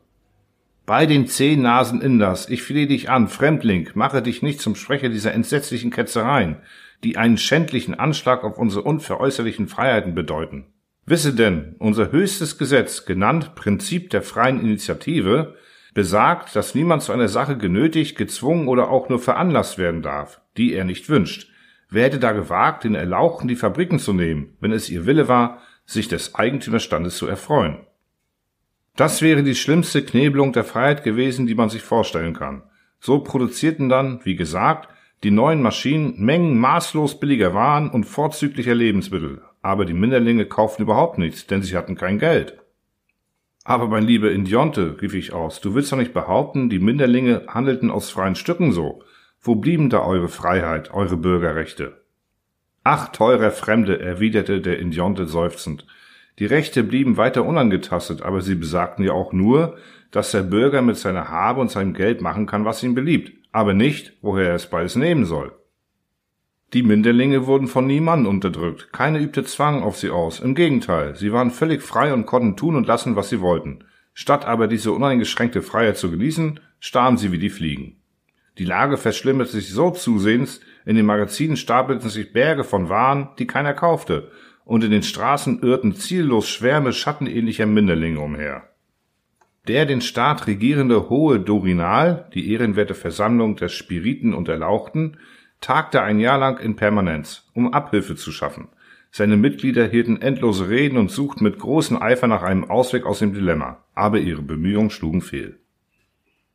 Bei 0.86 1.04
den 1.04 1.26
zehn 1.26 1.60
Nasen 1.60 2.00
Inders, 2.00 2.48
ich 2.48 2.62
flehe 2.62 2.86
dich 2.86 3.10
an, 3.10 3.28
Fremdling, 3.28 3.90
mache 3.94 4.22
dich 4.22 4.42
nicht 4.42 4.60
zum 4.60 4.74
Sprecher 4.74 5.10
dieser 5.10 5.34
entsetzlichen 5.34 5.90
Ketzereien, 5.90 6.56
die 7.04 7.16
einen 7.18 7.36
schändlichen 7.36 7.94
Anschlag 7.94 8.42
auf 8.42 8.58
unsere 8.58 8.82
unveräußerlichen 8.84 9.68
Freiheiten 9.68 10.14
bedeuten. 10.14 10.66
Wisse 11.04 11.34
denn, 11.34 11.76
unser 11.78 12.10
höchstes 12.10 12.58
Gesetz, 12.58 13.04
genannt 13.04 13.54
Prinzip 13.54 14.10
der 14.10 14.22
freien 14.22 14.60
Initiative, 14.60 15.54
besagt, 15.94 16.54
dass 16.54 16.74
niemand 16.74 17.02
zu 17.02 17.12
einer 17.12 17.28
Sache 17.28 17.56
genötigt, 17.56 18.16
gezwungen 18.16 18.68
oder 18.68 18.90
auch 18.90 19.08
nur 19.08 19.18
veranlasst 19.18 19.78
werden 19.78 20.02
darf, 20.02 20.40
die 20.56 20.72
er 20.72 20.84
nicht 20.84 21.08
wünscht. 21.08 21.50
Wer 21.90 22.04
hätte 22.04 22.18
da 22.18 22.32
gewagt, 22.32 22.84
den 22.84 22.94
Erlauchten 22.94 23.48
die 23.48 23.56
Fabriken 23.56 23.98
zu 23.98 24.12
nehmen, 24.12 24.56
wenn 24.60 24.72
es 24.72 24.90
ihr 24.90 25.06
Wille 25.06 25.28
war, 25.28 25.62
sich 25.88 26.06
des 26.06 26.34
Eigentümerstandes 26.34 27.16
zu 27.16 27.26
erfreuen? 27.26 27.78
Das 28.94 29.22
wäre 29.22 29.42
die 29.42 29.54
schlimmste 29.54 30.04
Knebelung 30.04 30.52
der 30.52 30.64
Freiheit 30.64 31.02
gewesen, 31.02 31.46
die 31.46 31.54
man 31.54 31.70
sich 31.70 31.82
vorstellen 31.82 32.34
kann. 32.34 32.62
So 33.00 33.20
produzierten 33.20 33.88
dann, 33.88 34.20
wie 34.24 34.36
gesagt, 34.36 34.88
die 35.22 35.30
neuen 35.30 35.62
Maschinen 35.62 36.14
Mengen 36.18 36.58
maßlos 36.58 37.20
billiger 37.20 37.54
Waren 37.54 37.90
und 37.90 38.04
vorzüglicher 38.04 38.74
Lebensmittel, 38.74 39.42
aber 39.62 39.84
die 39.84 39.94
Minderlinge 39.94 40.46
kauften 40.46 40.82
überhaupt 40.82 41.18
nichts, 41.18 41.46
denn 41.46 41.62
sie 41.62 41.76
hatten 41.76 41.96
kein 41.96 42.18
Geld. 42.18 42.58
Aber 43.64 43.88
mein 43.88 44.04
lieber 44.04 44.30
Indionte, 44.30 45.00
rief 45.00 45.14
ich 45.14 45.32
aus, 45.32 45.60
du 45.60 45.74
willst 45.74 45.92
doch 45.92 45.96
nicht 45.96 46.14
behaupten, 46.14 46.68
die 46.68 46.78
Minderlinge 46.78 47.46
handelten 47.48 47.90
aus 47.90 48.10
freien 48.10 48.34
Stücken 48.34 48.72
so. 48.72 49.02
Wo 49.40 49.54
blieben 49.54 49.90
da 49.90 50.00
eure 50.00 50.28
Freiheit, 50.28 50.92
eure 50.92 51.16
Bürgerrechte? 51.16 52.02
Ach, 52.90 53.08
teurer 53.08 53.50
Fremde, 53.50 54.00
erwiderte 54.00 54.62
der 54.62 54.78
Indionte 54.78 55.26
seufzend. 55.26 55.84
Die 56.38 56.46
Rechte 56.46 56.82
blieben 56.82 57.18
weiter 57.18 57.44
unangetastet, 57.44 58.22
aber 58.22 58.40
sie 58.40 58.54
besagten 58.54 59.04
ja 59.04 59.12
auch 59.12 59.34
nur, 59.34 59.76
dass 60.10 60.30
der 60.30 60.42
Bürger 60.42 60.80
mit 60.80 60.96
seiner 60.96 61.28
Habe 61.28 61.60
und 61.60 61.70
seinem 61.70 61.92
Geld 61.92 62.22
machen 62.22 62.46
kann, 62.46 62.64
was 62.64 62.82
ihm 62.82 62.94
beliebt, 62.94 63.30
aber 63.52 63.74
nicht, 63.74 64.14
woher 64.22 64.48
er 64.48 64.54
es 64.54 64.70
beides 64.70 64.96
nehmen 64.96 65.26
soll. 65.26 65.52
Die 66.72 66.82
Minderlinge 66.82 67.46
wurden 67.46 67.68
von 67.68 67.86
niemandem 67.86 68.32
unterdrückt, 68.32 68.90
keine 68.90 69.20
übte 69.20 69.44
Zwang 69.44 69.82
auf 69.82 69.98
sie 69.98 70.08
aus, 70.08 70.40
im 70.40 70.54
Gegenteil, 70.54 71.14
sie 71.14 71.30
waren 71.30 71.50
völlig 71.50 71.82
frei 71.82 72.14
und 72.14 72.24
konnten 72.24 72.56
tun 72.56 72.74
und 72.74 72.86
lassen, 72.86 73.16
was 73.16 73.28
sie 73.28 73.42
wollten. 73.42 73.84
Statt 74.14 74.46
aber 74.46 74.66
diese 74.66 74.92
uneingeschränkte 74.92 75.60
Freiheit 75.60 75.98
zu 75.98 76.10
genießen, 76.10 76.58
starben 76.80 77.18
sie 77.18 77.32
wie 77.32 77.38
die 77.38 77.50
Fliegen. 77.50 77.96
Die 78.56 78.64
Lage 78.64 78.96
verschlimmerte 78.96 79.52
sich 79.52 79.68
so 79.68 79.90
zusehends, 79.90 80.60
in 80.88 80.96
den 80.96 81.04
Magazinen 81.04 81.58
stapelten 81.58 82.08
sich 82.08 82.32
Berge 82.32 82.64
von 82.64 82.88
Waren, 82.88 83.28
die 83.38 83.46
keiner 83.46 83.74
kaufte, 83.74 84.30
und 84.64 84.82
in 84.82 84.90
den 84.90 85.02
Straßen 85.02 85.60
irrten 85.60 85.94
ziellos 85.94 86.48
Schwärme 86.48 86.94
schattenähnlicher 86.94 87.66
Minderlinge 87.66 88.20
umher. 88.20 88.70
Der 89.66 89.84
den 89.84 90.00
Staat 90.00 90.46
regierende 90.46 91.10
Hohe 91.10 91.40
Dorinal, 91.40 92.30
die 92.32 92.50
ehrenwerte 92.50 92.94
Versammlung 92.94 93.56
der 93.56 93.68
Spiriten 93.68 94.32
und 94.32 94.48
Erlauchten, 94.48 95.18
tagte 95.60 96.00
ein 96.00 96.20
Jahr 96.20 96.38
lang 96.38 96.58
in 96.58 96.74
Permanenz, 96.74 97.50
um 97.52 97.74
Abhilfe 97.74 98.16
zu 98.16 98.32
schaffen. 98.32 98.68
Seine 99.10 99.36
Mitglieder 99.36 99.86
hielten 99.86 100.22
endlose 100.22 100.70
Reden 100.70 100.96
und 100.96 101.10
suchten 101.10 101.44
mit 101.44 101.58
großem 101.58 102.00
Eifer 102.00 102.28
nach 102.28 102.42
einem 102.42 102.64
Ausweg 102.64 103.04
aus 103.04 103.18
dem 103.18 103.34
Dilemma, 103.34 103.84
aber 103.94 104.20
ihre 104.20 104.40
Bemühungen 104.40 104.88
schlugen 104.88 105.20
fehl. 105.20 105.58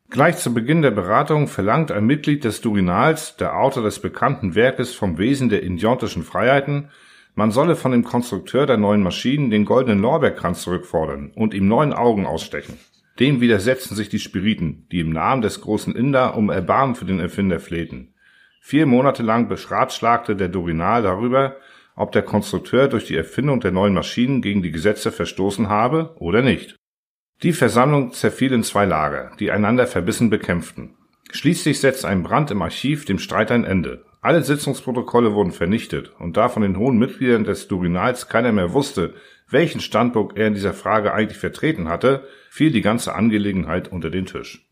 Gleich 0.09 0.37
zu 0.37 0.53
Beginn 0.53 0.81
der 0.81 0.91
Beratung 0.91 1.47
verlangt 1.47 1.91
ein 1.91 2.05
Mitglied 2.05 2.43
des 2.43 2.61
Durinals, 2.61 3.35
der 3.37 3.57
Autor 3.57 3.83
des 3.83 3.99
bekannten 3.99 4.53
Werkes 4.53 4.93
vom 4.93 5.17
Wesen 5.17 5.49
der 5.49 5.63
indiontischen 5.63 6.23
Freiheiten, 6.23 6.89
man 7.35 7.49
solle 7.49 7.75
von 7.75 7.91
dem 7.91 8.03
Konstrukteur 8.03 8.67
der 8.67 8.77
neuen 8.77 9.01
Maschinen 9.01 9.49
den 9.49 9.65
goldenen 9.65 10.01
Lorbeerkranz 10.01 10.61
zurückfordern 10.61 11.31
und 11.33 11.55
ihm 11.55 11.67
neun 11.67 11.91
Augen 11.91 12.27
ausstechen. 12.27 12.77
Dem 13.19 13.41
widersetzten 13.41 13.95
sich 13.95 14.09
die 14.09 14.19
Spiriten, 14.19 14.87
die 14.91 14.99
im 14.99 15.09
Namen 15.09 15.41
des 15.41 15.61
großen 15.61 15.95
Inder 15.95 16.37
um 16.37 16.51
Erbarmen 16.51 16.95
für 16.95 17.05
den 17.05 17.19
Erfinder 17.19 17.59
flehten. 17.59 18.13
Vier 18.61 18.85
Monate 18.85 19.23
lang 19.23 19.47
beratschlagte 19.47 20.35
der 20.35 20.49
Dorinal 20.49 21.01
darüber, 21.01 21.57
ob 21.95 22.11
der 22.11 22.23
Konstrukteur 22.23 22.87
durch 22.87 23.05
die 23.05 23.15
Erfindung 23.15 23.59
der 23.59 23.71
neuen 23.71 23.93
Maschinen 23.93 24.41
gegen 24.41 24.61
die 24.61 24.71
Gesetze 24.71 25.11
verstoßen 25.11 25.69
habe 25.69 26.15
oder 26.19 26.41
nicht. 26.41 26.75
Die 27.41 27.53
Versammlung 27.53 28.13
zerfiel 28.13 28.53
in 28.53 28.63
zwei 28.63 28.85
Lager, 28.85 29.31
die 29.39 29.51
einander 29.51 29.87
verbissen 29.87 30.29
bekämpften. 30.29 30.95
Schließlich 31.31 31.79
setzte 31.79 32.07
ein 32.07 32.23
Brand 32.23 32.51
im 32.51 32.61
Archiv 32.61 33.05
dem 33.05 33.19
Streit 33.19 33.51
ein 33.51 33.65
Ende. 33.65 34.05
Alle 34.21 34.43
Sitzungsprotokolle 34.43 35.33
wurden 35.33 35.51
vernichtet, 35.51 36.13
und 36.19 36.37
da 36.37 36.47
von 36.47 36.61
den 36.61 36.77
hohen 36.77 36.97
Mitgliedern 36.97 37.43
des 37.43 37.67
Durinals 37.67 38.29
keiner 38.29 38.51
mehr 38.51 38.71
wusste, 38.71 39.15
welchen 39.49 39.81
Standpunkt 39.81 40.37
er 40.37 40.47
in 40.47 40.53
dieser 40.53 40.73
Frage 40.73 41.13
eigentlich 41.13 41.37
vertreten 41.37 41.89
hatte, 41.89 42.27
fiel 42.49 42.71
die 42.71 42.81
ganze 42.81 43.15
Angelegenheit 43.15 43.91
unter 43.91 44.09
den 44.09 44.25
Tisch. 44.25 44.69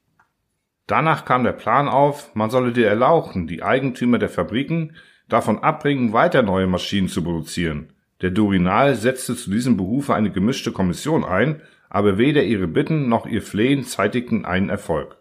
Danach 0.87 1.25
kam 1.25 1.43
der 1.43 1.51
Plan 1.51 1.87
auf, 1.87 2.35
man 2.35 2.49
solle 2.49 2.71
die 2.71 2.83
Erlauchten, 2.83 3.47
die 3.47 3.63
Eigentümer 3.63 4.19
der 4.19 4.29
Fabriken, 4.29 4.95
davon 5.27 5.59
abbringen, 5.59 6.13
weiter 6.13 6.41
neue 6.43 6.67
Maschinen 6.67 7.07
zu 7.07 7.23
produzieren, 7.23 7.93
Der 8.21 8.29
Durinal 8.29 8.95
setzte 8.95 9.35
zu 9.35 9.49
diesem 9.49 9.77
Behufe 9.77 10.13
eine 10.13 10.31
gemischte 10.31 10.71
Kommission 10.71 11.23
ein, 11.23 11.61
aber 11.91 12.17
weder 12.17 12.43
ihre 12.43 12.67
Bitten 12.67 13.09
noch 13.09 13.27
ihr 13.27 13.41
Flehen 13.41 13.83
zeitigten 13.83 14.45
einen 14.45 14.69
Erfolg. 14.69 15.17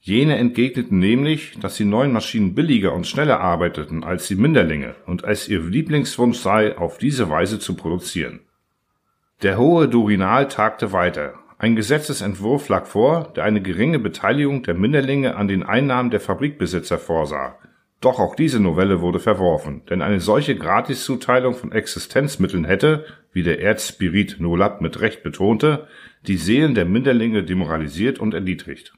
Jene 0.00 0.36
entgegneten 0.36 0.98
nämlich, 0.98 1.58
dass 1.60 1.76
die 1.76 1.84
neuen 1.84 2.12
Maschinen 2.12 2.56
billiger 2.56 2.92
und 2.92 3.06
schneller 3.06 3.38
arbeiteten 3.38 4.02
als 4.02 4.26
die 4.26 4.34
Minderlinge 4.34 4.96
und 5.06 5.22
es 5.22 5.48
ihr 5.48 5.60
Lieblingswunsch 5.60 6.38
sei, 6.38 6.76
auf 6.76 6.98
diese 6.98 7.30
Weise 7.30 7.60
zu 7.60 7.76
produzieren. 7.76 8.40
Der 9.42 9.58
hohe 9.58 9.88
Durinal 9.88 10.48
tagte 10.48 10.92
weiter. 10.92 11.34
Ein 11.56 11.76
Gesetzesentwurf 11.76 12.68
lag 12.68 12.86
vor, 12.86 13.32
der 13.36 13.44
eine 13.44 13.62
geringe 13.62 14.00
Beteiligung 14.00 14.64
der 14.64 14.74
Minderlinge 14.74 15.36
an 15.36 15.46
den 15.46 15.62
Einnahmen 15.62 16.10
der 16.10 16.20
Fabrikbesitzer 16.20 16.98
vorsah. 16.98 17.58
Doch 18.00 18.18
auch 18.18 18.34
diese 18.34 18.60
Novelle 18.60 19.00
wurde 19.00 19.20
verworfen, 19.20 19.82
denn 19.90 20.00
eine 20.00 20.20
solche 20.20 20.56
Gratiszuteilung 20.56 21.54
von 21.54 21.72
Existenzmitteln 21.72 22.64
hätte, 22.64 23.04
wie 23.32 23.42
der 23.42 23.60
Erzspirit 23.60 24.40
Nolab 24.40 24.80
mit 24.80 25.00
Recht 25.00 25.22
betonte, 25.22 25.86
die 26.26 26.36
Seelen 26.38 26.74
der 26.74 26.86
Minderlinge 26.86 27.44
demoralisiert 27.44 28.18
und 28.18 28.32
erniedrigt. 28.32 28.94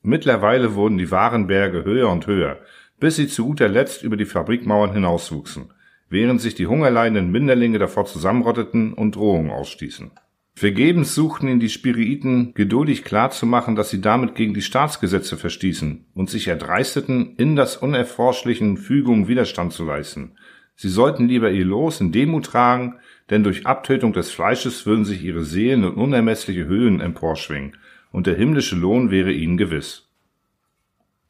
Mittlerweile 0.00 0.74
wurden 0.74 0.98
die 0.98 1.10
Warenberge 1.10 1.84
höher 1.84 2.10
und 2.10 2.26
höher, 2.26 2.60
bis 2.98 3.16
sie 3.16 3.28
zu 3.28 3.46
guter 3.46 3.68
Letzt 3.68 4.02
über 4.02 4.16
die 4.16 4.24
Fabrikmauern 4.24 4.92
hinauswuchsen 4.92 5.70
während 6.12 6.42
sich 6.42 6.54
die 6.54 6.66
hungerleidenden 6.66 7.32
Minderlinge 7.32 7.78
davor 7.78 8.04
zusammenrotteten 8.04 8.92
und 8.92 9.16
Drohungen 9.16 9.50
ausstießen. 9.50 10.12
Vergebens 10.54 11.14
suchten 11.14 11.48
ihn 11.48 11.60
die 11.60 11.70
Spiriten 11.70 12.52
geduldig 12.54 13.04
klarzumachen, 13.04 13.74
dass 13.74 13.90
sie 13.90 14.00
damit 14.00 14.34
gegen 14.34 14.54
die 14.54 14.62
Staatsgesetze 14.62 15.36
verstießen 15.36 16.06
und 16.14 16.30
sich 16.30 16.48
erdreisteten, 16.48 17.34
in 17.36 17.56
das 17.56 17.76
unerforschlichen 17.76 18.76
Fügung 18.76 19.28
Widerstand 19.28 19.72
zu 19.72 19.84
leisten. 19.84 20.36
Sie 20.76 20.88
sollten 20.88 21.26
lieber 21.26 21.50
ihr 21.50 21.64
Los 21.64 22.00
in 22.00 22.12
Demut 22.12 22.46
tragen, 22.46 22.96
denn 23.30 23.44
durch 23.44 23.66
Abtötung 23.66 24.12
des 24.12 24.30
Fleisches 24.30 24.84
würden 24.84 25.04
sich 25.04 25.24
ihre 25.24 25.44
Seelen 25.44 25.84
in 25.84 25.94
unermessliche 25.94 26.66
Höhen 26.66 27.00
emporschwingen, 27.00 27.76
und 28.10 28.26
der 28.26 28.36
himmlische 28.36 28.76
Lohn 28.76 29.10
wäre 29.10 29.32
ihnen 29.32 29.56
gewiss. 29.56 30.10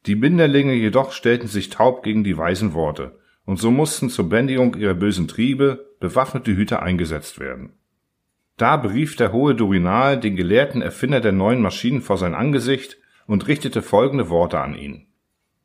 Die 0.05 0.15
Minderlinge 0.15 0.73
jedoch 0.73 1.13
stellten 1.13 1.47
sich 1.47 1.69
taub 1.69 2.03
gegen 2.03 2.25
die 2.25 2.37
weisen 2.37 2.73
Worte, 2.73 3.17
und 3.45 3.57
so 3.57 3.71
mussten 3.71 4.09
zur 4.09 4.27
Bändigung 4.27 4.75
ihrer 4.75 4.93
bösen 4.93 5.29
Triebe 5.29 5.95
bewaffnete 5.99 6.55
Hüter 6.55 6.83
eingesetzt 6.83 7.39
werden. 7.39 7.73
Da 8.57 8.77
berief 8.77 9.15
der 9.15 9.31
hohe 9.31 9.55
Durinal 9.55 10.19
den 10.19 10.35
gelehrten 10.35 10.81
Erfinder 10.81 11.21
der 11.21 11.31
neuen 11.31 11.61
Maschinen 11.61 12.01
vor 12.01 12.17
sein 12.17 12.35
Angesicht 12.35 12.97
und 13.25 13.47
richtete 13.47 13.81
folgende 13.81 14.29
Worte 14.29 14.59
an 14.59 14.75
ihn. 14.75 15.07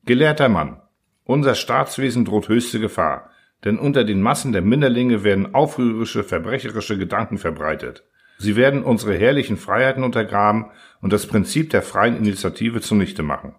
Gelehrter 0.04 0.48
Mann, 0.48 0.80
unser 1.24 1.54
Staatswesen 1.54 2.24
droht 2.24 2.48
höchste 2.48 2.80
Gefahr, 2.80 3.30
denn 3.64 3.78
unter 3.78 4.04
den 4.04 4.22
Massen 4.22 4.52
der 4.52 4.62
Minderlinge 4.62 5.24
werden 5.24 5.54
aufrührerische, 5.54 6.24
verbrecherische 6.24 6.96
Gedanken 6.96 7.38
verbreitet. 7.38 8.04
Sie 8.38 8.56
werden 8.56 8.84
unsere 8.84 9.14
herrlichen 9.14 9.56
Freiheiten 9.56 10.04
untergraben 10.04 10.66
und 11.00 11.12
das 11.12 11.26
Prinzip 11.26 11.70
der 11.70 11.82
freien 11.82 12.16
Initiative 12.16 12.80
zunichte 12.80 13.22
machen. 13.22 13.56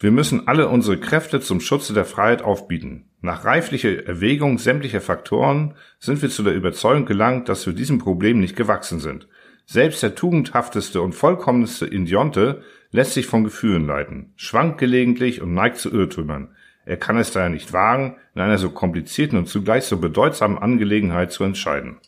Wir 0.00 0.10
müssen 0.10 0.48
alle 0.48 0.68
unsere 0.68 0.98
Kräfte 0.98 1.40
zum 1.40 1.60
Schutze 1.60 1.92
der 1.92 2.04
Freiheit 2.04 2.42
aufbieten. 2.42 3.07
Nach 3.20 3.44
reiflicher 3.44 4.06
Erwägung 4.06 4.58
sämtlicher 4.58 5.00
Faktoren 5.00 5.74
sind 5.98 6.22
wir 6.22 6.30
zu 6.30 6.44
der 6.44 6.54
Überzeugung 6.54 7.04
gelangt, 7.04 7.48
dass 7.48 7.66
wir 7.66 7.72
diesem 7.72 7.98
Problem 7.98 8.38
nicht 8.38 8.54
gewachsen 8.54 9.00
sind. 9.00 9.28
Selbst 9.66 10.02
der 10.02 10.14
tugendhafteste 10.14 11.02
und 11.02 11.14
vollkommenste 11.14 11.84
Indionte 11.86 12.62
lässt 12.90 13.14
sich 13.14 13.26
von 13.26 13.44
Gefühlen 13.44 13.86
leiten, 13.86 14.32
schwankt 14.36 14.78
gelegentlich 14.78 15.42
und 15.42 15.52
neigt 15.52 15.78
zu 15.78 15.92
Irrtümern. 15.92 16.54
Er 16.86 16.96
kann 16.96 17.18
es 17.18 17.32
daher 17.32 17.50
nicht 17.50 17.72
wagen, 17.72 18.16
in 18.34 18.40
einer 18.40 18.56
so 18.56 18.70
komplizierten 18.70 19.36
und 19.36 19.46
zugleich 19.46 19.84
so 19.84 19.98
bedeutsamen 19.98 20.56
Angelegenheit 20.56 21.32
zu 21.32 21.44
entscheiden. 21.44 21.98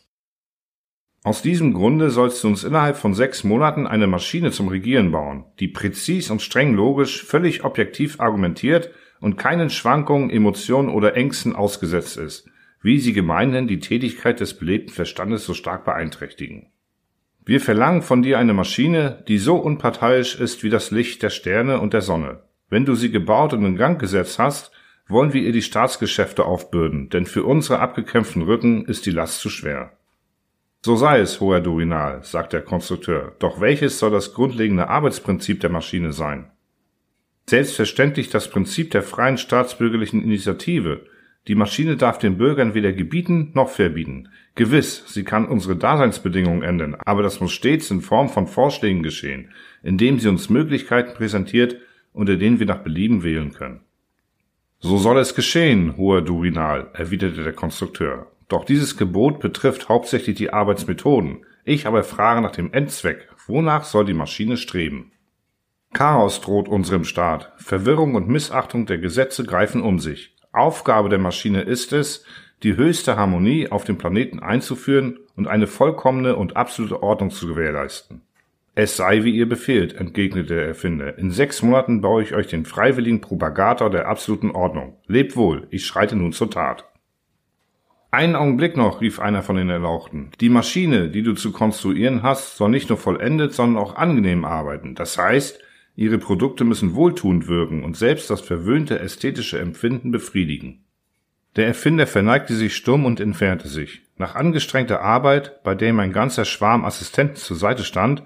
Aus 1.23 1.43
diesem 1.43 1.73
Grunde 1.73 2.09
sollst 2.09 2.43
du 2.43 2.47
uns 2.47 2.63
innerhalb 2.63 2.97
von 2.97 3.13
sechs 3.13 3.43
Monaten 3.43 3.85
eine 3.85 4.07
Maschine 4.07 4.49
zum 4.49 4.69
Regieren 4.69 5.11
bauen, 5.11 5.45
die 5.59 5.67
präzis 5.67 6.31
und 6.31 6.41
streng 6.41 6.73
logisch, 6.73 7.23
völlig 7.23 7.63
objektiv 7.63 8.19
argumentiert 8.19 8.89
und 9.21 9.37
keinen 9.37 9.69
Schwankungen, 9.69 10.29
Emotionen 10.29 10.89
oder 10.89 11.15
Ängsten 11.15 11.55
ausgesetzt 11.55 12.17
ist, 12.17 12.49
wie 12.81 12.99
sie 12.99 13.13
gemeinhin 13.13 13.67
die 13.67 13.79
Tätigkeit 13.79 14.41
des 14.41 14.55
belebten 14.57 14.93
Verstandes 14.93 15.45
so 15.45 15.53
stark 15.53 15.85
beeinträchtigen. 15.85 16.67
Wir 17.45 17.61
verlangen 17.61 18.01
von 18.01 18.21
dir 18.21 18.37
eine 18.37 18.53
Maschine, 18.53 19.23
die 19.27 19.37
so 19.37 19.55
unparteiisch 19.55 20.39
ist 20.39 20.63
wie 20.63 20.69
das 20.69 20.91
Licht 20.91 21.23
der 21.23 21.29
Sterne 21.29 21.79
und 21.79 21.93
der 21.93 22.01
Sonne. 22.01 22.43
Wenn 22.69 22.85
du 22.85 22.95
sie 22.95 23.11
gebaut 23.11 23.53
und 23.53 23.63
in 23.65 23.77
Gang 23.77 23.99
gesetzt 23.99 24.39
hast, 24.39 24.71
wollen 25.07 25.33
wir 25.33 25.41
ihr 25.41 25.51
die 25.51 25.61
Staatsgeschäfte 25.61 26.45
aufbürden, 26.45 27.09
denn 27.09 27.25
für 27.25 27.43
unsere 27.43 27.79
abgekämpften 27.79 28.43
Rücken 28.43 28.85
ist 28.85 29.05
die 29.05 29.11
Last 29.11 29.39
zu 29.39 29.49
schwer. 29.49 29.91
So 30.83 30.95
sei 30.95 31.19
es, 31.19 31.39
hoher 31.39 31.61
Durinal, 31.61 32.23
sagt 32.23 32.53
der 32.53 32.61
Konstrukteur, 32.61 33.35
doch 33.39 33.59
welches 33.61 33.99
soll 33.99 34.09
das 34.09 34.33
grundlegende 34.33 34.87
Arbeitsprinzip 34.87 35.59
der 35.59 35.69
Maschine 35.69 36.13
sein? 36.13 36.51
Selbstverständlich 37.51 38.29
das 38.29 38.49
Prinzip 38.49 38.91
der 38.91 39.03
freien 39.03 39.37
staatsbürgerlichen 39.37 40.23
Initiative. 40.23 41.01
Die 41.49 41.55
Maschine 41.55 41.97
darf 41.97 42.17
den 42.17 42.37
Bürgern 42.37 42.75
weder 42.75 42.93
gebieten 42.93 43.51
noch 43.53 43.67
verbieten. 43.67 44.29
Gewiss, 44.55 45.03
sie 45.07 45.25
kann 45.25 45.49
unsere 45.49 45.75
Daseinsbedingungen 45.75 46.63
ändern, 46.63 46.95
aber 47.03 47.23
das 47.23 47.41
muss 47.41 47.51
stets 47.51 47.91
in 47.91 47.99
Form 47.99 48.29
von 48.29 48.47
Vorschlägen 48.47 49.03
geschehen, 49.03 49.51
indem 49.83 50.17
sie 50.17 50.29
uns 50.29 50.49
Möglichkeiten 50.49 51.13
präsentiert, 51.13 51.75
unter 52.13 52.37
denen 52.37 52.59
wir 52.59 52.67
nach 52.67 52.83
Belieben 52.83 53.21
wählen 53.21 53.51
können. 53.51 53.81
So 54.79 54.97
soll 54.97 55.17
es 55.17 55.35
geschehen, 55.35 55.97
hoher 55.97 56.21
Durinal, 56.21 56.89
erwiderte 56.93 57.43
der 57.43 57.51
Konstrukteur. 57.51 58.31
Doch 58.47 58.63
dieses 58.63 58.95
Gebot 58.95 59.41
betrifft 59.41 59.89
hauptsächlich 59.89 60.37
die 60.37 60.53
Arbeitsmethoden. 60.53 61.45
Ich 61.65 61.85
aber 61.85 62.05
frage 62.05 62.39
nach 62.39 62.51
dem 62.51 62.71
Endzweck. 62.71 63.27
Wonach 63.45 63.83
soll 63.83 64.05
die 64.05 64.13
Maschine 64.13 64.55
streben? 64.55 65.11
Chaos 65.93 66.39
droht 66.39 66.69
unserem 66.69 67.03
Staat. 67.03 67.51
Verwirrung 67.57 68.15
und 68.15 68.29
Missachtung 68.29 68.85
der 68.85 68.97
Gesetze 68.97 69.43
greifen 69.43 69.81
um 69.81 69.99
sich. 69.99 70.35
Aufgabe 70.53 71.09
der 71.09 71.19
Maschine 71.19 71.61
ist 71.61 71.91
es, 71.91 72.25
die 72.63 72.77
höchste 72.77 73.17
Harmonie 73.17 73.69
auf 73.69 73.83
dem 73.83 73.97
Planeten 73.97 74.39
einzuführen 74.39 75.19
und 75.35 75.47
eine 75.47 75.67
vollkommene 75.67 76.35
und 76.35 76.55
absolute 76.55 77.03
Ordnung 77.03 77.31
zu 77.31 77.47
gewährleisten. 77.47 78.21
Es 78.73 78.95
sei, 78.95 79.25
wie 79.25 79.35
ihr 79.35 79.49
befehlt, 79.49 79.93
entgegnete 79.93 80.55
der 80.55 80.65
Erfinder. 80.65 81.17
In 81.17 81.29
sechs 81.31 81.61
Monaten 81.61 81.99
baue 81.99 82.23
ich 82.23 82.33
euch 82.33 82.47
den 82.47 82.63
freiwilligen 82.63 83.19
Propagator 83.19 83.89
der 83.89 84.07
absoluten 84.07 84.51
Ordnung. 84.51 84.95
Lebt 85.07 85.35
wohl, 85.35 85.67
ich 85.71 85.85
schreite 85.85 86.15
nun 86.15 86.31
zur 86.31 86.49
Tat. 86.49 86.85
Einen 88.11 88.35
Augenblick 88.35 88.77
noch, 88.77 89.01
rief 89.01 89.19
einer 89.19 89.41
von 89.41 89.57
den 89.57 89.69
Erlauchten. 89.69 90.31
Die 90.39 90.49
Maschine, 90.49 91.09
die 91.09 91.23
du 91.23 91.33
zu 91.33 91.51
konstruieren 91.51 92.23
hast, 92.23 92.55
soll 92.55 92.69
nicht 92.69 92.87
nur 92.87 92.97
vollendet, 92.97 93.53
sondern 93.53 93.81
auch 93.81 93.95
angenehm 93.95 94.45
arbeiten. 94.45 94.95
Das 94.95 95.17
heißt, 95.17 95.59
ihre 96.01 96.17
Produkte 96.17 96.63
müssen 96.63 96.95
wohltuend 96.95 97.47
wirken 97.47 97.83
und 97.83 97.95
selbst 97.95 98.29
das 98.29 98.41
verwöhnte 98.41 98.99
ästhetische 98.99 99.59
Empfinden 99.59 100.11
befriedigen. 100.11 100.83
Der 101.55 101.67
Erfinder 101.67 102.07
verneigte 102.07 102.55
sich 102.55 102.75
stumm 102.75 103.05
und 103.05 103.19
entfernte 103.19 103.67
sich. 103.67 104.01
Nach 104.17 104.35
angestrengter 104.35 105.01
Arbeit, 105.01 105.63
bei 105.63 105.75
der 105.75 105.89
ihm 105.89 105.99
ein 105.99 106.11
ganzer 106.11 106.45
Schwarm 106.45 106.85
Assistenten 106.85 107.35
zur 107.35 107.55
Seite 107.55 107.83
stand, 107.83 108.23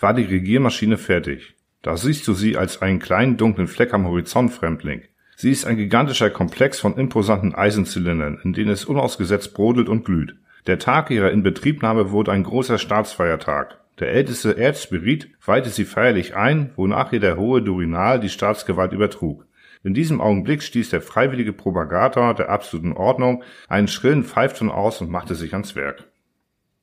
war 0.00 0.14
die 0.14 0.24
Regiermaschine 0.24 0.96
fertig. 0.96 1.54
Da 1.82 1.96
siehst 1.96 2.26
du 2.26 2.32
sie 2.32 2.56
als 2.56 2.80
einen 2.80 2.98
kleinen 2.98 3.36
dunklen 3.36 3.68
Fleck 3.68 3.92
am 3.92 4.06
Horizont, 4.06 4.52
Fremdling. 4.52 5.02
Sie 5.36 5.50
ist 5.50 5.66
ein 5.66 5.76
gigantischer 5.76 6.30
Komplex 6.30 6.80
von 6.80 6.96
imposanten 6.96 7.54
Eisenzylindern, 7.54 8.40
in 8.42 8.54
denen 8.54 8.70
es 8.70 8.84
unausgesetzt 8.84 9.54
brodelt 9.54 9.88
und 9.88 10.04
glüht. 10.04 10.34
Der 10.66 10.78
Tag 10.78 11.10
ihrer 11.10 11.30
Inbetriebnahme 11.30 12.10
wurde 12.10 12.32
ein 12.32 12.42
großer 12.42 12.78
Staatsfeiertag. 12.78 13.77
Der 14.00 14.12
älteste 14.12 14.56
Erzspirit 14.56 15.30
weihte 15.44 15.70
sie 15.70 15.84
feierlich 15.84 16.36
ein, 16.36 16.70
wonach 16.76 17.12
ihr 17.12 17.20
der 17.20 17.36
hohe 17.36 17.62
Durinal 17.62 18.20
die 18.20 18.28
Staatsgewalt 18.28 18.92
übertrug. 18.92 19.46
In 19.82 19.94
diesem 19.94 20.20
Augenblick 20.20 20.62
stieß 20.62 20.90
der 20.90 21.00
freiwillige 21.00 21.52
Propagator 21.52 22.34
der 22.34 22.48
absoluten 22.48 22.92
Ordnung 22.92 23.42
einen 23.68 23.88
schrillen 23.88 24.24
Pfeifton 24.24 24.70
aus 24.70 25.00
und 25.00 25.10
machte 25.10 25.34
sich 25.34 25.52
ans 25.52 25.74
Werk. 25.74 26.08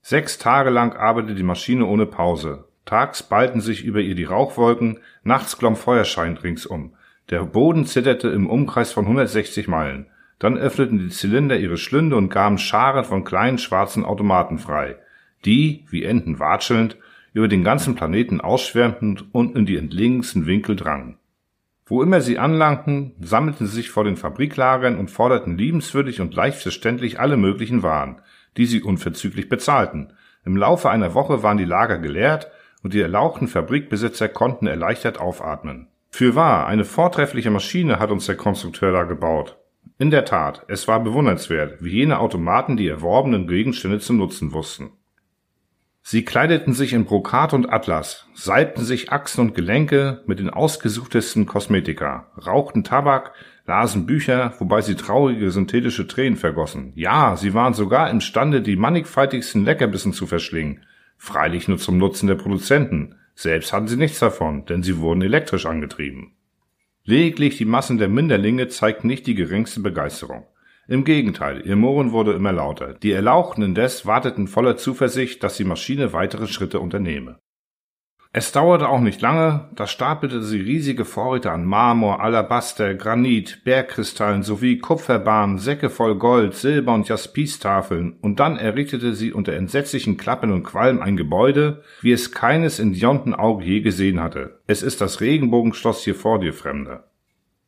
Sechs 0.01 0.37
Tage 0.37 0.69
lang 0.69 0.93
arbeitete 0.93 1.35
die 1.35 1.43
Maschine 1.43 1.85
ohne 1.85 2.05
Pause. 2.05 2.65
Tags 2.85 3.23
ballten 3.23 3.61
sich 3.61 3.83
über 3.83 3.99
ihr 4.01 4.15
die 4.15 4.25
Rauchwolken, 4.25 4.99
nachts 5.23 5.57
glomm 5.57 5.75
Feuerschein 5.75 6.37
ringsum. 6.37 6.95
Der 7.29 7.43
Boden 7.43 7.85
zitterte 7.85 8.27
im 8.29 8.47
Umkreis 8.47 8.91
von 8.91 9.05
160 9.05 9.67
Meilen. 9.67 10.07
Dann 10.37 10.57
öffneten 10.57 10.99
die 10.99 11.09
Zylinder 11.09 11.57
ihre 11.57 11.77
Schlünde 11.77 12.17
und 12.17 12.29
gaben 12.29 12.57
Scharen 12.57 13.03
von 13.03 13.23
kleinen 13.23 13.57
schwarzen 13.57 14.05
Automaten 14.05 14.59
frei, 14.59 14.97
die, 15.45 15.85
wie 15.89 16.03
Enten 16.03 16.39
watschelnd, 16.39 16.97
über 17.35 17.49
den 17.49 17.65
ganzen 17.65 17.95
Planeten 17.95 18.39
ausschwärmten 18.39 19.21
und 19.33 19.57
in 19.57 19.65
die 19.65 19.75
entlegensten 19.75 20.45
Winkel 20.45 20.77
drangen. 20.77 21.17
Wo 21.85 22.01
immer 22.01 22.21
sie 22.21 22.39
anlangten, 22.39 23.11
sammelten 23.19 23.67
sie 23.67 23.75
sich 23.75 23.89
vor 23.89 24.05
den 24.05 24.15
Fabriklagern 24.15 24.97
und 24.97 25.11
forderten 25.11 25.57
liebenswürdig 25.57 26.21
und 26.21 26.33
leicht 26.33 26.59
verständlich 26.59 27.19
alle 27.19 27.35
möglichen 27.35 27.83
Waren, 27.83 28.21
die 28.55 28.65
sie 28.65 28.81
unverzüglich 28.81 29.49
bezahlten. 29.49 30.13
Im 30.45 30.55
Laufe 30.55 30.89
einer 30.89 31.13
Woche 31.13 31.43
waren 31.43 31.57
die 31.57 31.65
Lager 31.65 31.97
geleert 31.97 32.49
und 32.83 32.93
die 32.93 33.01
erlauchten 33.01 33.49
Fabrikbesitzer 33.49 34.29
konnten 34.29 34.65
erleichtert 34.65 35.19
aufatmen. 35.19 35.87
Fürwahr, 36.11 36.67
eine 36.67 36.85
vortreffliche 36.85 37.51
Maschine 37.51 37.99
hat 37.99 38.11
uns 38.11 38.27
der 38.27 38.37
Konstrukteur 38.37 38.93
da 38.93 39.03
gebaut. 39.03 39.57
In 39.97 40.09
der 40.09 40.23
Tat, 40.23 40.63
es 40.69 40.87
war 40.87 41.03
bewundernswert, 41.03 41.83
wie 41.83 41.97
jene 41.97 42.17
Automaten 42.19 42.77
die 42.77 42.87
erworbenen 42.87 43.45
Gegenstände 43.45 43.99
zu 43.99 44.13
nutzen 44.13 44.53
wussten. 44.53 44.91
Sie 46.07 46.23
kleideten 46.23 46.73
sich 46.73 46.93
in 46.93 47.05
Brokat 47.05 47.51
und 47.53 47.67
Atlas, 47.67 48.27
salbten 48.35 48.85
sich 48.85 49.11
Achsen 49.11 49.41
und 49.41 49.55
Gelenke 49.55 50.21
mit 50.27 50.37
den 50.37 50.51
ausgesuchtesten 50.51 51.47
Kosmetika, 51.47 52.31
rauchten 52.45 52.83
Tabak, 52.83 53.33
lasen 53.65 54.05
Bücher, 54.05 54.53
wobei 54.59 54.81
sie 54.81 54.93
traurige 54.93 55.49
synthetische 55.49 56.05
Tränen 56.05 56.37
vergossen. 56.37 56.91
Ja, 56.93 57.35
sie 57.37 57.55
waren 57.55 57.73
sogar 57.73 58.11
imstande, 58.11 58.61
die 58.61 58.75
mannigfaltigsten 58.75 59.65
Leckerbissen 59.65 60.13
zu 60.13 60.27
verschlingen, 60.27 60.85
freilich 61.17 61.67
nur 61.67 61.79
zum 61.79 61.97
Nutzen 61.97 62.27
der 62.27 62.35
Produzenten. 62.35 63.15
Selbst 63.33 63.73
hatten 63.73 63.87
sie 63.87 63.97
nichts 63.97 64.19
davon, 64.19 64.65
denn 64.65 64.83
sie 64.83 64.99
wurden 64.99 65.23
elektrisch 65.23 65.65
angetrieben. 65.65 66.33
Lediglich 67.03 67.57
die 67.57 67.65
Massen 67.65 67.97
der 67.97 68.09
Minderlinge 68.09 68.67
zeigten 68.67 69.07
nicht 69.07 69.25
die 69.25 69.33
geringste 69.33 69.79
Begeisterung. 69.79 70.45
Im 70.87 71.03
Gegenteil, 71.03 71.65
ihr 71.65 71.75
Murren 71.75 72.11
wurde 72.11 72.33
immer 72.33 72.51
lauter. 72.51 72.93
Die 72.93 73.11
Erlauchten 73.11 73.63
indes 73.63 74.05
warteten 74.05 74.47
voller 74.47 74.77
Zuversicht, 74.77 75.41
dass 75.41 75.57
die 75.57 75.63
Maschine 75.63 76.13
weitere 76.13 76.45
Schritte 76.45 76.79
unternehme. 76.79 77.39
Es 78.37 78.51
dauerte 78.51 78.89
auch 78.89 78.99
nicht 78.99 79.21
lange, 79.21 79.69
da 79.75 79.87
stapelte 79.87 80.43
sie 80.43 80.59
riesige 80.59 81.05
Vorräte 81.05 81.51
an 81.51 81.63
Marmor, 81.63 82.19
Alabaster, 82.19 82.93
Granit, 82.93 83.63
Bergkristallen 83.63 84.43
sowie 84.43 84.77
Kupferbahnen, 84.77 85.57
Säcke 85.57 85.89
voll 85.89 86.17
Gold, 86.17 86.53
Silber 86.53 86.93
und 86.93 87.07
Jaspistafeln, 87.07 88.17
und 88.19 88.41
dann 88.41 88.57
errichtete 88.57 89.15
sie 89.15 89.31
unter 89.31 89.53
entsetzlichen 89.53 90.17
Klappen 90.17 90.51
und 90.51 90.63
Qualm 90.63 91.01
ein 91.01 91.15
Gebäude, 91.15 91.81
wie 92.01 92.11
es 92.11 92.33
keines 92.33 92.77
in 92.77 92.93
Auge 93.33 93.63
je 93.63 93.79
gesehen 93.79 94.19
hatte. 94.19 94.59
Es 94.67 94.83
ist 94.83 94.99
das 94.99 95.21
Regenbogenschloss 95.21 96.03
hier 96.03 96.15
vor 96.15 96.41
dir, 96.41 96.53
Fremder. 96.53 97.05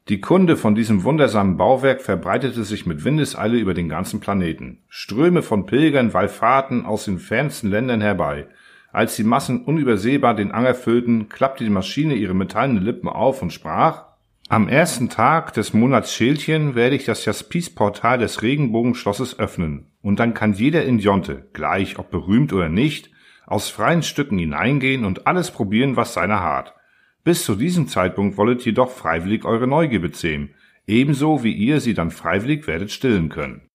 Die 0.09 0.21
Kunde 0.21 0.55
von 0.55 0.73
diesem 0.73 1.03
wundersamen 1.03 1.57
Bauwerk 1.57 2.01
verbreitete 2.01 2.63
sich 2.63 2.85
mit 2.85 3.03
Windeseile 3.03 3.57
über 3.57 3.73
den 3.73 3.89
ganzen 3.89 4.21
Planeten. 4.21 4.79
Ströme 4.87 5.41
von 5.41 5.65
Pilgern 5.65 6.13
wallfahrten 6.13 6.85
aus 6.85 7.03
den 7.03 7.19
fernsten 7.19 7.69
Ländern 7.69 7.99
herbei. 7.99 8.47
Als 8.93 9.17
die 9.17 9.25
Massen 9.25 9.65
unübersehbar 9.65 10.33
den 10.33 10.53
Anger 10.53 10.75
füllten, 10.75 11.27
klappte 11.27 11.65
die 11.65 11.69
Maschine 11.69 12.15
ihre 12.15 12.33
metallenen 12.33 12.81
Lippen 12.81 13.09
auf 13.09 13.41
und 13.41 13.51
sprach 13.51 14.05
Am 14.47 14.69
ersten 14.69 15.09
Tag 15.09 15.51
des 15.53 15.73
Monats 15.73 16.13
Schälchen 16.13 16.73
werde 16.73 16.95
ich 16.95 17.03
das 17.03 17.25
Jaspisportal 17.25 18.17
des 18.17 18.41
Regenbogenschlosses 18.41 19.37
öffnen, 19.37 19.91
und 20.01 20.19
dann 20.19 20.33
kann 20.33 20.53
jeder 20.53 20.85
Indionte, 20.85 21.49
gleich 21.51 21.99
ob 21.99 22.11
berühmt 22.11 22.53
oder 22.53 22.69
nicht, 22.69 23.11
aus 23.45 23.69
freien 23.69 24.03
Stücken 24.03 24.37
hineingehen 24.37 25.03
und 25.03 25.27
alles 25.27 25.51
probieren, 25.51 25.97
was 25.97 26.13
seiner 26.13 26.39
hart. 26.39 26.76
Bis 27.27 27.43
zu 27.43 27.55
diesem 27.55 27.89
Zeitpunkt 27.89 28.37
wollet 28.37 28.63
jedoch 28.63 28.89
freiwillig 28.89 29.43
eure 29.43 29.67
Neugier 29.67 29.99
bezähmen, 29.99 30.51
ebenso 30.85 31.43
wie 31.43 31.51
ihr 31.51 31.81
sie 31.81 31.93
dann 31.93 32.09
freiwillig 32.09 32.67
werdet 32.67 32.89
stillen 32.89 33.27
können. 33.27 33.67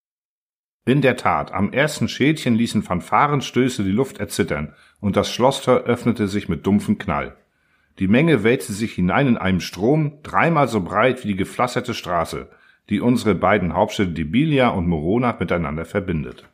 In 0.87 1.02
der 1.02 1.18
Tat, 1.18 1.52
am 1.52 1.71
ersten 1.71 2.09
Schädchen 2.09 2.54
ließen 2.54 2.82
Fanfarenstöße 2.82 3.85
die 3.85 3.90
Luft 3.90 4.16
erzittern, 4.16 4.73
und 5.00 5.16
das 5.16 5.30
Schlosstor 5.30 5.80
öffnete 5.80 6.28
sich 6.28 6.49
mit 6.49 6.64
dumpfem 6.64 6.97
Knall. 6.97 7.37
Die 7.99 8.09
Menge 8.09 8.42
wälzte 8.42 8.73
sich 8.73 8.94
hinein 8.94 9.26
in 9.26 9.37
einem 9.37 9.61
Strom, 9.61 10.23
dreimal 10.23 10.66
so 10.66 10.80
breit 10.80 11.23
wie 11.23 11.28
die 11.28 11.37
gepflasterte 11.37 11.92
Straße, 11.92 12.49
die 12.88 13.02
unsere 13.02 13.35
beiden 13.35 13.75
Hauptstädte 13.75 14.12
Debilia 14.12 14.71
und 14.71 14.88
Morona 14.88 15.37
miteinander 15.38 15.85
verbindet. 15.85 16.49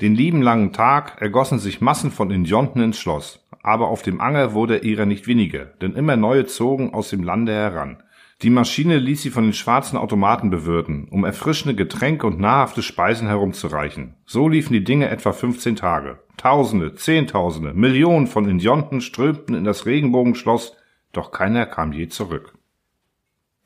Den 0.00 0.14
lieben 0.14 0.40
langen 0.40 0.72
Tag 0.72 1.20
ergossen 1.20 1.58
sich 1.58 1.80
Massen 1.80 2.12
von 2.12 2.30
Indionten 2.30 2.80
ins 2.80 3.00
Schloss, 3.00 3.41
aber 3.62 3.88
auf 3.88 4.02
dem 4.02 4.20
Anger 4.20 4.52
wurde 4.54 4.78
ihrer 4.78 5.06
nicht 5.06 5.26
weniger, 5.26 5.66
denn 5.80 5.94
immer 5.94 6.16
neue 6.16 6.46
zogen 6.46 6.92
aus 6.94 7.10
dem 7.10 7.22
Lande 7.22 7.52
heran. 7.52 8.02
Die 8.42 8.50
Maschine 8.50 8.98
ließ 8.98 9.22
sie 9.22 9.30
von 9.30 9.44
den 9.44 9.52
schwarzen 9.52 9.96
Automaten 9.96 10.50
bewirten, 10.50 11.06
um 11.10 11.24
erfrischende 11.24 11.76
Getränke 11.76 12.26
und 12.26 12.40
nahrhafte 12.40 12.82
Speisen 12.82 13.28
herumzureichen. 13.28 14.16
So 14.26 14.48
liefen 14.48 14.72
die 14.72 14.82
Dinge 14.82 15.08
etwa 15.08 15.32
15 15.32 15.76
Tage. 15.76 16.18
Tausende, 16.38 16.94
Zehntausende, 16.96 17.72
Millionen 17.72 18.26
von 18.26 18.48
Indionten 18.48 19.00
strömten 19.00 19.54
in 19.54 19.62
das 19.62 19.86
Regenbogenschloss, 19.86 20.76
doch 21.12 21.30
keiner 21.30 21.66
kam 21.66 21.92
je 21.92 22.08
zurück. 22.08 22.54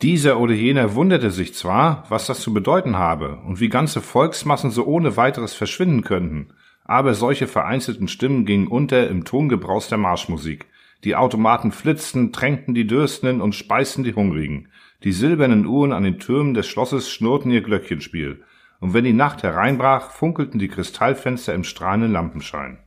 Dieser 0.02 0.38
oder 0.38 0.52
jener 0.52 0.94
wunderte 0.94 1.30
sich 1.30 1.54
zwar, 1.54 2.04
was 2.10 2.26
das 2.26 2.40
zu 2.40 2.52
bedeuten 2.52 2.98
habe 2.98 3.38
und 3.46 3.60
wie 3.60 3.70
ganze 3.70 4.02
Volksmassen 4.02 4.70
so 4.70 4.84
ohne 4.84 5.16
weiteres 5.16 5.54
verschwinden 5.54 6.02
könnten, 6.02 6.52
aber 6.86 7.14
solche 7.14 7.46
vereinzelten 7.46 8.08
Stimmen 8.08 8.46
gingen 8.46 8.68
unter 8.68 9.08
im 9.08 9.24
Tongebraus 9.24 9.88
der 9.88 9.98
Marschmusik. 9.98 10.66
Die 11.04 11.16
Automaten 11.16 11.72
flitzten, 11.72 12.32
tränkten 12.32 12.74
die 12.74 12.86
Dürstenden 12.86 13.40
und 13.40 13.54
speisten 13.54 14.04
die 14.04 14.14
Hungrigen. 14.14 14.68
Die 15.04 15.12
silbernen 15.12 15.66
Uhren 15.66 15.92
an 15.92 16.04
den 16.04 16.18
Türmen 16.18 16.54
des 16.54 16.66
Schlosses 16.66 17.10
schnurrten 17.10 17.50
ihr 17.50 17.62
Glöckchenspiel. 17.62 18.42
Und 18.80 18.94
wenn 18.94 19.04
die 19.04 19.12
Nacht 19.12 19.42
hereinbrach, 19.42 20.10
funkelten 20.10 20.58
die 20.58 20.68
Kristallfenster 20.68 21.54
im 21.54 21.64
strahlenden 21.64 22.12
Lampenschein. 22.12 22.78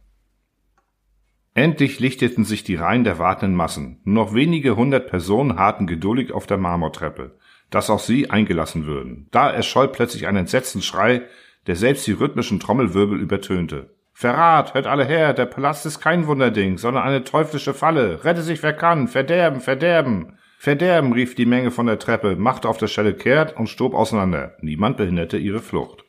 Endlich 1.54 2.00
lichteten 2.00 2.46
sich 2.46 2.64
die 2.64 2.76
Reihen 2.76 3.04
der 3.04 3.20
wartenden 3.20 3.56
Massen. 3.56 4.00
Nur 4.06 4.26
noch 4.26 4.34
wenige 4.34 4.76
hundert 4.76 5.08
Personen 5.08 5.58
harrten 5.58 5.88
geduldig 5.88 6.32
auf 6.32 6.48
der 6.48 6.58
Marmortreppe, 6.58 7.38
dass 7.70 7.90
auch 7.90 8.00
sie 8.00 8.30
eingelassen 8.30 8.86
würden. 8.86 9.28
Da 9.32 9.50
erscholl 9.50 9.90
plötzlich 9.90 10.28
ein 10.28 10.38
entsetzten 10.38 10.82
Schrei, 10.82 11.24
der 11.68 11.76
selbst 11.76 12.06
die 12.08 12.14
rhythmischen 12.14 12.60
Trommelwirbel 12.60 13.20
übertönte. 13.20 13.96
Verrat, 14.14 14.74
hört 14.74 14.86
alle 14.86 15.06
her, 15.06 15.34
der 15.34 15.46
Palast 15.46 15.86
ist 15.86 16.02
kein 16.02 16.28
Wunderding, 16.28 16.78
sondern 16.78 17.04
eine 17.04 17.24
teuflische 17.24 17.74
Falle. 17.74 18.24
Rette 18.26 18.42
sich 18.42 18.62
wer 18.64 18.74
kann, 18.74 19.08
Verderben, 19.08 19.62
Verderben. 19.62 20.34
Verderben, 20.58 21.14
rief 21.14 21.36
die 21.36 21.46
Menge 21.46 21.72
von 21.72 21.86
der 21.86 22.00
Treppe, 22.00 22.36
machte 22.36 22.68
auf 22.68 22.78
der 22.78 22.88
Stelle 22.88 23.14
kehrt 23.14 23.56
und 23.56 23.70
stob 23.70 23.94
auseinander. 23.94 24.58
Niemand 24.60 24.98
behinderte 24.98 25.38
ihre 25.38 25.62
Flucht. 25.62 26.04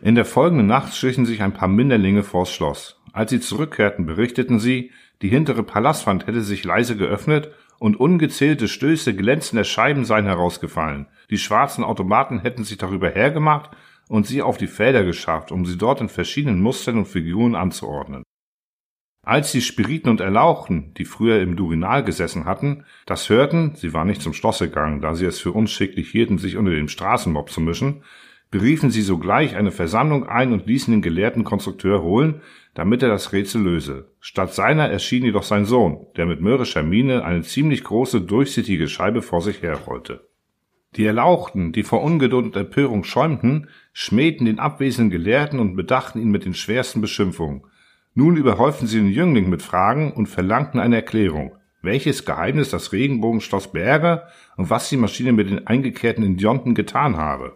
In 0.00 0.14
der 0.14 0.24
folgenden 0.24 0.68
Nacht 0.68 0.94
schlichen 0.94 1.26
sich 1.26 1.42
ein 1.42 1.52
paar 1.52 1.66
Minderlinge 1.66 2.22
vors 2.22 2.52
Schloss. 2.52 3.02
Als 3.12 3.30
sie 3.30 3.40
zurückkehrten, 3.40 4.06
berichteten 4.06 4.60
sie, 4.60 4.92
die 5.22 5.28
hintere 5.28 5.64
Palastwand 5.64 6.28
hätte 6.28 6.42
sich 6.42 6.62
leise 6.62 6.96
geöffnet 6.96 7.50
und 7.78 7.98
ungezählte 7.98 8.68
Stöße 8.68 9.16
glänzender 9.16 9.64
Scheiben 9.64 10.04
seien 10.04 10.26
herausgefallen. 10.26 11.08
Die 11.30 11.38
schwarzen 11.38 11.82
Automaten 11.82 12.38
hätten 12.38 12.62
sich 12.62 12.78
darüber 12.78 13.10
hergemacht 13.10 13.70
und 14.08 14.26
sie 14.26 14.42
auf 14.42 14.56
die 14.56 14.66
Felder 14.66 15.04
geschafft, 15.04 15.52
um 15.52 15.64
sie 15.64 15.78
dort 15.78 16.00
in 16.00 16.08
verschiedenen 16.08 16.60
Mustern 16.60 16.98
und 16.98 17.08
Figuren 17.08 17.54
anzuordnen. 17.54 18.22
Als 19.22 19.50
die 19.50 19.60
Spiriten 19.60 20.08
und 20.08 20.20
Erlauchten, 20.20 20.94
die 20.94 21.04
früher 21.04 21.40
im 21.40 21.56
Durinal 21.56 22.04
gesessen 22.04 22.44
hatten, 22.44 22.84
das 23.06 23.28
hörten, 23.28 23.74
sie 23.74 23.92
waren 23.92 24.06
nicht 24.06 24.22
zum 24.22 24.32
Schloss 24.32 24.60
gegangen, 24.60 25.00
da 25.00 25.16
sie 25.16 25.26
es 25.26 25.40
für 25.40 25.50
unschicklich 25.50 26.08
hielten, 26.10 26.38
sich 26.38 26.56
unter 26.56 26.70
dem 26.70 26.86
Straßenmob 26.86 27.50
zu 27.50 27.60
mischen, 27.60 28.04
beriefen 28.52 28.92
sie 28.92 29.02
sogleich 29.02 29.56
eine 29.56 29.72
Versammlung 29.72 30.28
ein 30.28 30.52
und 30.52 30.66
ließen 30.66 30.92
den 30.92 31.02
gelehrten 31.02 31.42
Konstrukteur 31.42 32.02
holen, 32.02 32.40
damit 32.74 33.02
er 33.02 33.08
das 33.08 33.32
Rätsel 33.32 33.62
löse. 33.62 34.12
Statt 34.20 34.54
seiner 34.54 34.88
erschien 34.88 35.24
jedoch 35.24 35.42
sein 35.42 35.64
Sohn, 35.64 36.06
der 36.16 36.26
mit 36.26 36.40
mürrischer 36.40 36.84
Miene 36.84 37.24
eine 37.24 37.42
ziemlich 37.42 37.82
große, 37.82 38.20
durchsichtige 38.20 38.86
Scheibe 38.86 39.22
vor 39.22 39.40
sich 39.40 39.62
herrollte. 39.62 40.28
Die 40.96 41.04
Erlauchten, 41.04 41.72
die 41.72 41.82
vor 41.82 42.02
Ungeduld 42.02 42.46
und 42.46 42.56
Empörung 42.56 43.04
schäumten, 43.04 43.68
schmähten 43.92 44.46
den 44.46 44.58
abwesenden 44.58 45.10
Gelehrten 45.10 45.60
und 45.60 45.76
bedachten 45.76 46.20
ihn 46.20 46.30
mit 46.30 46.46
den 46.46 46.54
schwersten 46.54 47.02
Beschimpfungen. 47.02 47.64
Nun 48.14 48.36
überhäuften 48.36 48.86
sie 48.86 48.98
den 48.98 49.10
Jüngling 49.10 49.50
mit 49.50 49.60
Fragen 49.60 50.12
und 50.12 50.26
verlangten 50.26 50.80
eine 50.80 50.96
Erklärung, 50.96 51.54
welches 51.82 52.24
Geheimnis 52.24 52.70
das 52.70 52.92
Regenbogenschloss 52.92 53.72
berge 53.72 54.22
und 54.56 54.70
was 54.70 54.88
die 54.88 54.96
Maschine 54.96 55.32
mit 55.32 55.50
den 55.50 55.66
eingekehrten 55.66 56.24
Indionten 56.24 56.74
getan 56.74 57.18
habe. 57.18 57.54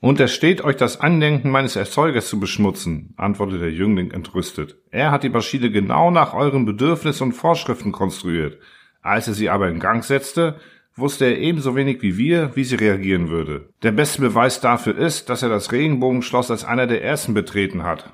Untersteht 0.00 0.64
euch 0.64 0.74
das 0.74 0.98
Andenken 1.00 1.48
meines 1.48 1.76
Erzeugers 1.76 2.26
zu 2.26 2.40
beschmutzen, 2.40 3.14
antwortete 3.16 3.60
der 3.60 3.70
Jüngling 3.70 4.10
entrüstet. 4.10 4.76
Er 4.90 5.12
hat 5.12 5.22
die 5.22 5.28
Maschine 5.28 5.70
genau 5.70 6.10
nach 6.10 6.34
euren 6.34 6.64
Bedürfnissen 6.64 7.28
und 7.28 7.34
Vorschriften 7.34 7.92
konstruiert. 7.92 8.58
Als 9.00 9.28
er 9.28 9.34
sie 9.34 9.48
aber 9.48 9.68
in 9.68 9.78
Gang 9.78 10.02
setzte, 10.02 10.58
wusste 10.94 11.24
er 11.26 11.38
ebenso 11.38 11.74
wenig 11.74 12.02
wie 12.02 12.16
wir, 12.16 12.54
wie 12.54 12.64
sie 12.64 12.76
reagieren 12.76 13.28
würde. 13.28 13.68
Der 13.82 13.92
beste 13.92 14.20
Beweis 14.20 14.60
dafür 14.60 14.96
ist, 14.96 15.28
dass 15.28 15.42
er 15.42 15.48
das 15.48 15.72
Regenbogenschloss 15.72 16.50
als 16.50 16.64
einer 16.64 16.86
der 16.86 17.02
ersten 17.02 17.34
betreten 17.34 17.82
hat. 17.82 18.12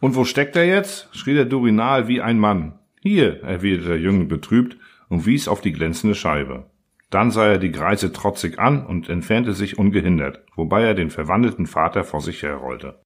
Und 0.00 0.14
wo 0.14 0.24
steckt 0.24 0.56
er 0.56 0.66
jetzt? 0.66 1.08
schrie 1.12 1.34
der 1.34 1.44
Durinal 1.44 2.08
wie 2.08 2.20
ein 2.20 2.38
Mann. 2.38 2.78
Hier, 3.00 3.42
erwiderte 3.42 3.88
der 3.88 4.00
Jüngling 4.00 4.28
betrübt 4.28 4.76
und 5.08 5.26
wies 5.26 5.48
auf 5.48 5.60
die 5.60 5.72
glänzende 5.72 6.14
Scheibe. 6.14 6.70
Dann 7.10 7.30
sah 7.30 7.46
er 7.46 7.58
die 7.58 7.72
Greise 7.72 8.12
trotzig 8.12 8.58
an 8.58 8.86
und 8.86 9.08
entfernte 9.08 9.52
sich 9.52 9.78
ungehindert, 9.78 10.44
wobei 10.54 10.82
er 10.82 10.94
den 10.94 11.10
verwandelten 11.10 11.66
Vater 11.66 12.04
vor 12.04 12.20
sich 12.20 12.42
herrollte. 12.42 13.00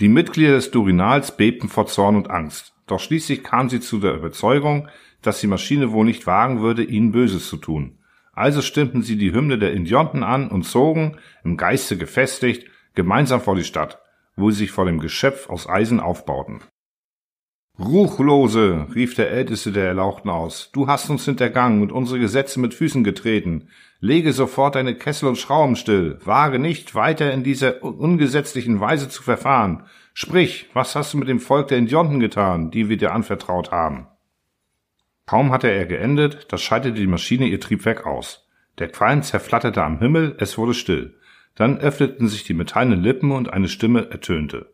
Die 0.00 0.08
Mitglieder 0.08 0.54
des 0.54 0.72
Durinals 0.72 1.36
bebten 1.36 1.68
vor 1.68 1.86
Zorn 1.86 2.16
und 2.16 2.30
Angst, 2.30 2.74
doch 2.86 3.00
schließlich 3.00 3.42
kam 3.42 3.68
sie 3.68 3.80
zu 3.80 3.98
der 3.98 4.14
Überzeugung, 4.14 4.88
dass 5.22 5.40
die 5.40 5.46
Maschine 5.46 5.92
wohl 5.92 6.04
nicht 6.04 6.26
wagen 6.26 6.60
würde, 6.60 6.82
ihnen 6.82 7.12
Böses 7.12 7.48
zu 7.48 7.56
tun. 7.56 7.95
Also 8.36 8.60
stimmten 8.60 9.02
sie 9.02 9.16
die 9.16 9.32
Hymne 9.32 9.58
der 9.58 9.72
Indionten 9.72 10.22
an 10.22 10.48
und 10.48 10.64
zogen, 10.64 11.16
im 11.42 11.56
Geiste 11.56 11.96
gefestigt, 11.96 12.68
gemeinsam 12.94 13.40
vor 13.40 13.56
die 13.56 13.64
Stadt, 13.64 13.98
wo 14.36 14.50
sie 14.50 14.58
sich 14.58 14.70
vor 14.70 14.84
dem 14.84 15.00
Geschöpf 15.00 15.48
aus 15.48 15.66
Eisen 15.66 16.00
aufbauten. 16.00 16.60
Ruchlose, 17.78 18.88
rief 18.94 19.14
der 19.14 19.30
Älteste 19.30 19.72
der 19.72 19.86
Erlauchten 19.86 20.28
aus, 20.28 20.70
du 20.72 20.86
hast 20.86 21.08
uns 21.08 21.24
hintergangen 21.24 21.80
und 21.80 21.92
unsere 21.92 22.20
Gesetze 22.20 22.60
mit 22.60 22.74
Füßen 22.74 23.04
getreten. 23.04 23.68
Lege 24.00 24.34
sofort 24.34 24.74
deine 24.74 24.94
Kessel 24.94 25.28
und 25.28 25.38
Schrauben 25.38 25.76
still, 25.76 26.18
wage 26.24 26.58
nicht 26.58 26.94
weiter 26.94 27.32
in 27.32 27.42
dieser 27.42 27.82
ungesetzlichen 27.82 28.80
Weise 28.80 29.08
zu 29.08 29.22
verfahren. 29.22 29.84
Sprich, 30.12 30.68
was 30.74 30.94
hast 30.94 31.14
du 31.14 31.18
mit 31.18 31.28
dem 31.28 31.40
Volk 31.40 31.68
der 31.68 31.78
Indionten 31.78 32.20
getan, 32.20 32.70
die 32.70 32.90
wir 32.90 32.98
dir 32.98 33.12
anvertraut 33.12 33.70
haben? 33.70 34.08
Kaum 35.26 35.50
hatte 35.52 35.68
er 35.68 35.86
geendet, 35.86 36.46
da 36.52 36.56
schaltete 36.56 37.00
die 37.00 37.06
Maschine 37.06 37.46
ihr 37.46 37.60
Triebwerk 37.60 38.06
aus. 38.06 38.48
Der 38.78 38.88
Qualm 38.88 39.22
zerflatterte 39.22 39.82
am 39.82 39.98
Himmel, 39.98 40.36
es 40.38 40.56
wurde 40.56 40.74
still. 40.74 41.14
Dann 41.56 41.78
öffneten 41.78 42.28
sich 42.28 42.44
die 42.44 42.54
metallenen 42.54 43.02
Lippen 43.02 43.32
und 43.32 43.52
eine 43.52 43.68
Stimme 43.68 44.10
ertönte. 44.10 44.72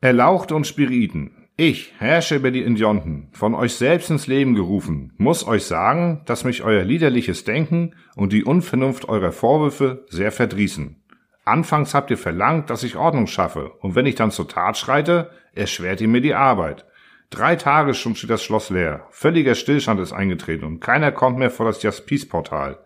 Erlauchte 0.00 0.54
und 0.54 0.66
Spiriten, 0.66 1.32
ich, 1.56 1.92
herrsche 1.98 2.36
über 2.36 2.50
die 2.50 2.62
Indionten, 2.62 3.28
von 3.32 3.54
euch 3.54 3.74
selbst 3.74 4.08
ins 4.08 4.26
Leben 4.26 4.54
gerufen, 4.54 5.12
muss 5.18 5.46
euch 5.46 5.64
sagen, 5.64 6.22
dass 6.24 6.44
mich 6.44 6.62
euer 6.62 6.84
liederliches 6.84 7.44
Denken 7.44 7.94
und 8.16 8.32
die 8.32 8.44
Unvernunft 8.44 9.10
eurer 9.10 9.32
Vorwürfe 9.32 10.06
sehr 10.08 10.32
verdrießen. 10.32 10.96
Anfangs 11.44 11.92
habt 11.92 12.10
ihr 12.10 12.16
verlangt, 12.16 12.70
dass 12.70 12.82
ich 12.82 12.96
Ordnung 12.96 13.26
schaffe, 13.26 13.72
und 13.80 13.94
wenn 13.94 14.06
ich 14.06 14.14
dann 14.14 14.30
zur 14.30 14.48
Tat 14.48 14.78
schreite, 14.78 15.30
erschwert 15.52 16.00
ihr 16.00 16.08
mir 16.08 16.22
die 16.22 16.34
Arbeit. 16.34 16.86
Drei 17.30 17.54
Tage 17.54 17.94
schon 17.94 18.16
steht 18.16 18.30
das 18.30 18.42
Schloss 18.42 18.70
leer, 18.70 19.06
völliger 19.10 19.54
Stillstand 19.54 20.00
ist 20.00 20.12
eingetreten 20.12 20.64
und 20.64 20.80
keiner 20.80 21.12
kommt 21.12 21.38
mehr 21.38 21.50
vor 21.50 21.64
das 21.64 21.82
Jaspis-Portal. 21.82 22.78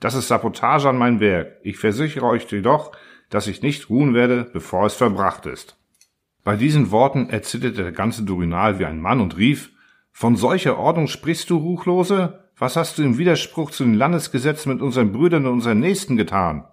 Das 0.00 0.14
ist 0.14 0.26
Sabotage 0.26 0.88
an 0.88 0.98
mein 0.98 1.20
Werk. 1.20 1.58
Ich 1.62 1.78
versichere 1.78 2.26
euch 2.26 2.50
jedoch, 2.50 2.90
dass 3.30 3.46
ich 3.46 3.62
nicht 3.62 3.88
ruhen 3.88 4.12
werde, 4.12 4.50
bevor 4.52 4.86
es 4.86 4.94
verbracht 4.94 5.46
ist. 5.46 5.78
Bei 6.42 6.56
diesen 6.56 6.90
Worten 6.90 7.30
erzitterte 7.30 7.84
der 7.84 7.92
ganze 7.92 8.24
Durinal 8.24 8.80
wie 8.80 8.84
ein 8.84 9.00
Mann 9.00 9.20
und 9.20 9.36
rief, 9.36 9.70
von 10.10 10.34
solcher 10.34 10.76
Ordnung 10.78 11.06
sprichst 11.06 11.48
du, 11.48 11.56
Ruchlose? 11.56 12.50
Was 12.58 12.76
hast 12.76 12.98
du 12.98 13.02
im 13.02 13.16
Widerspruch 13.16 13.70
zu 13.70 13.84
den 13.84 13.94
Landesgesetzen 13.94 14.72
mit 14.72 14.82
unseren 14.82 15.12
Brüdern 15.12 15.46
und 15.46 15.54
unseren 15.54 15.78
Nächsten 15.78 16.16
getan? 16.16 16.64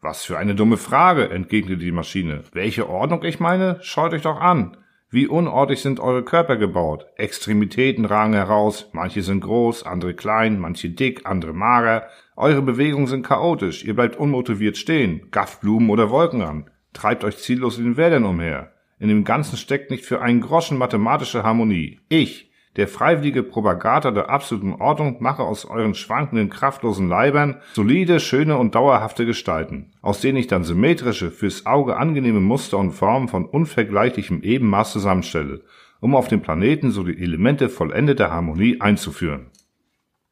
Was 0.00 0.24
für 0.24 0.38
eine 0.38 0.54
dumme 0.54 0.76
Frage, 0.76 1.30
entgegnete 1.30 1.80
die 1.80 1.92
Maschine. 1.92 2.44
Welche 2.52 2.88
Ordnung 2.88 3.24
ich 3.24 3.40
meine? 3.40 3.78
Schaut 3.82 4.12
euch 4.12 4.22
doch 4.22 4.40
an. 4.40 4.76
Wie 5.12 5.26
unordentlich 5.26 5.82
sind 5.82 5.98
eure 5.98 6.22
Körper 6.22 6.56
gebaut. 6.56 7.04
Extremitäten 7.16 8.04
ragen 8.04 8.32
heraus, 8.32 8.88
manche 8.92 9.22
sind 9.22 9.40
groß, 9.40 9.82
andere 9.82 10.14
klein, 10.14 10.60
manche 10.60 10.88
dick, 10.88 11.26
andere 11.26 11.52
mager. 11.52 12.06
Eure 12.36 12.62
Bewegungen 12.62 13.08
sind 13.08 13.26
chaotisch, 13.26 13.84
ihr 13.84 13.94
bleibt 13.94 14.14
unmotiviert 14.14 14.76
stehen, 14.76 15.32
gafft 15.32 15.62
Blumen 15.62 15.90
oder 15.90 16.10
Wolken 16.10 16.42
an, 16.42 16.70
treibt 16.92 17.24
euch 17.24 17.38
ziellos 17.38 17.76
in 17.76 17.86
den 17.86 17.96
Wäldern 17.96 18.24
umher. 18.24 18.72
In 19.00 19.08
dem 19.08 19.24
Ganzen 19.24 19.56
steckt 19.56 19.90
nicht 19.90 20.04
für 20.04 20.22
einen 20.22 20.40
Groschen 20.40 20.78
mathematische 20.78 21.42
Harmonie. 21.42 21.98
Ich, 22.08 22.49
der 22.76 22.86
freiwillige 22.86 23.42
Propagator 23.42 24.12
der 24.12 24.30
absoluten 24.30 24.74
Ordnung, 24.74 25.16
mache 25.20 25.42
aus 25.42 25.64
euren 25.64 25.94
schwankenden, 25.94 26.50
kraftlosen 26.50 27.08
Leibern 27.08 27.60
solide, 27.72 28.20
schöne 28.20 28.56
und 28.58 28.74
dauerhafte 28.74 29.26
Gestalten, 29.26 29.92
aus 30.02 30.20
denen 30.20 30.38
ich 30.38 30.46
dann 30.46 30.64
symmetrische, 30.64 31.30
fürs 31.30 31.66
Auge 31.66 31.96
angenehme 31.96 32.40
Muster 32.40 32.78
und 32.78 32.92
Formen 32.92 33.28
von 33.28 33.44
unvergleichlichem 33.44 34.42
Ebenmaß 34.42 34.92
zusammenstelle, 34.92 35.62
um 36.00 36.14
auf 36.14 36.28
dem 36.28 36.42
Planeten 36.42 36.92
so 36.92 37.02
die 37.02 37.20
Elemente 37.20 37.68
vollendeter 37.68 38.30
Harmonie 38.30 38.80
einzuführen. 38.80 39.50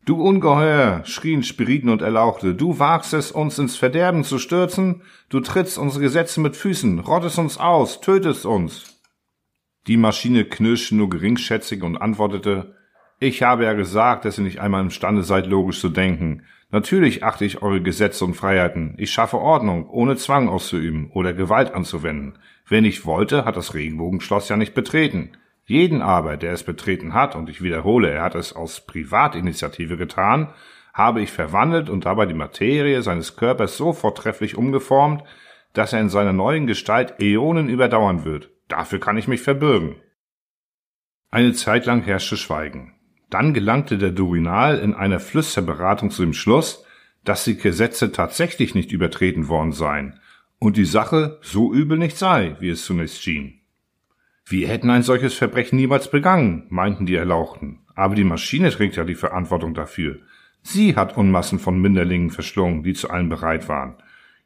Du 0.08 0.22
Ungeheuer, 0.22 1.02
schrien 1.04 1.42
Spiriten 1.42 1.90
und 1.90 2.00
Erlauchte, 2.00 2.54
du 2.54 2.78
wagst 2.78 3.12
es, 3.12 3.30
uns 3.30 3.58
ins 3.58 3.76
Verderben 3.76 4.24
zu 4.24 4.38
stürzen? 4.38 5.02
Du 5.28 5.40
trittst 5.40 5.76
unsere 5.76 6.02
Gesetze 6.04 6.40
mit 6.40 6.56
Füßen, 6.56 7.00
rottest 7.00 7.38
uns 7.38 7.58
aus, 7.58 8.00
tötest 8.00 8.46
uns. 8.46 8.97
Die 9.88 9.96
Maschine 9.96 10.44
knirschte 10.44 10.94
nur 10.94 11.08
geringschätzig 11.08 11.82
und 11.82 11.96
antwortete, 11.96 12.74
ich 13.20 13.42
habe 13.42 13.64
ja 13.64 13.72
gesagt, 13.72 14.26
dass 14.26 14.36
ihr 14.36 14.44
nicht 14.44 14.60
einmal 14.60 14.82
imstande 14.82 15.22
seid, 15.22 15.46
logisch 15.46 15.80
zu 15.80 15.88
denken. 15.88 16.42
Natürlich 16.70 17.24
achte 17.24 17.46
ich 17.46 17.62
eure 17.62 17.80
Gesetze 17.80 18.26
und 18.26 18.34
Freiheiten. 18.34 18.94
Ich 18.98 19.10
schaffe 19.10 19.38
Ordnung, 19.38 19.88
ohne 19.88 20.16
Zwang 20.16 20.50
auszuüben 20.50 21.10
oder 21.12 21.32
Gewalt 21.32 21.72
anzuwenden. 21.74 22.38
Wer 22.68 22.82
nicht 22.82 23.06
wollte, 23.06 23.46
hat 23.46 23.56
das 23.56 23.72
Regenbogenschloss 23.72 24.50
ja 24.50 24.58
nicht 24.58 24.74
betreten. 24.74 25.30
Jeden 25.64 26.02
aber, 26.02 26.36
der 26.36 26.52
es 26.52 26.64
betreten 26.64 27.14
hat, 27.14 27.34
und 27.34 27.48
ich 27.48 27.62
wiederhole, 27.62 28.10
er 28.10 28.22
hat 28.22 28.34
es 28.34 28.54
aus 28.54 28.86
Privatinitiative 28.86 29.96
getan, 29.96 30.52
habe 30.92 31.22
ich 31.22 31.32
verwandelt 31.32 31.88
und 31.88 32.04
dabei 32.04 32.26
die 32.26 32.34
Materie 32.34 33.00
seines 33.00 33.36
Körpers 33.36 33.78
so 33.78 33.94
vortrefflich 33.94 34.54
umgeformt, 34.54 35.24
dass 35.72 35.94
er 35.94 36.00
in 36.00 36.10
seiner 36.10 36.34
neuen 36.34 36.66
Gestalt 36.66 37.14
Äonen 37.20 37.70
überdauern 37.70 38.26
wird. 38.26 38.50
Dafür 38.68 39.00
kann 39.00 39.16
ich 39.16 39.28
mich 39.28 39.40
verbürgen. 39.40 39.96
Eine 41.30 41.52
Zeit 41.52 41.86
lang 41.86 42.02
herrschte 42.02 42.36
Schweigen. 42.36 42.94
Dann 43.30 43.52
gelangte 43.52 43.98
der 43.98 44.10
Durinal 44.10 44.78
in 44.78 44.94
einer 44.94 45.20
Flüsterberatung 45.20 46.10
zu 46.10 46.22
dem 46.22 46.32
Schluss, 46.32 46.84
dass 47.24 47.44
die 47.44 47.56
Gesetze 47.56 48.12
tatsächlich 48.12 48.74
nicht 48.74 48.92
übertreten 48.92 49.48
worden 49.48 49.72
seien 49.72 50.20
und 50.58 50.76
die 50.76 50.84
Sache 50.84 51.38
so 51.42 51.72
übel 51.72 51.98
nicht 51.98 52.16
sei, 52.16 52.56
wie 52.60 52.70
es 52.70 52.84
zunächst 52.84 53.22
schien. 53.22 53.60
Wir 54.46 54.68
hätten 54.68 54.88
ein 54.88 55.02
solches 55.02 55.34
Verbrechen 55.34 55.76
niemals 55.76 56.10
begangen, 56.10 56.66
meinten 56.70 57.04
die 57.04 57.16
Erlauchten. 57.16 57.80
Aber 57.94 58.14
die 58.14 58.24
Maschine 58.24 58.70
trägt 58.70 58.96
ja 58.96 59.04
die 59.04 59.14
Verantwortung 59.14 59.74
dafür. 59.74 60.20
Sie 60.62 60.96
hat 60.96 61.16
Unmassen 61.16 61.58
von 61.58 61.78
Minderlingen 61.80 62.30
verschlungen, 62.30 62.82
die 62.82 62.94
zu 62.94 63.10
allem 63.10 63.28
bereit 63.28 63.68
waren. 63.68 63.96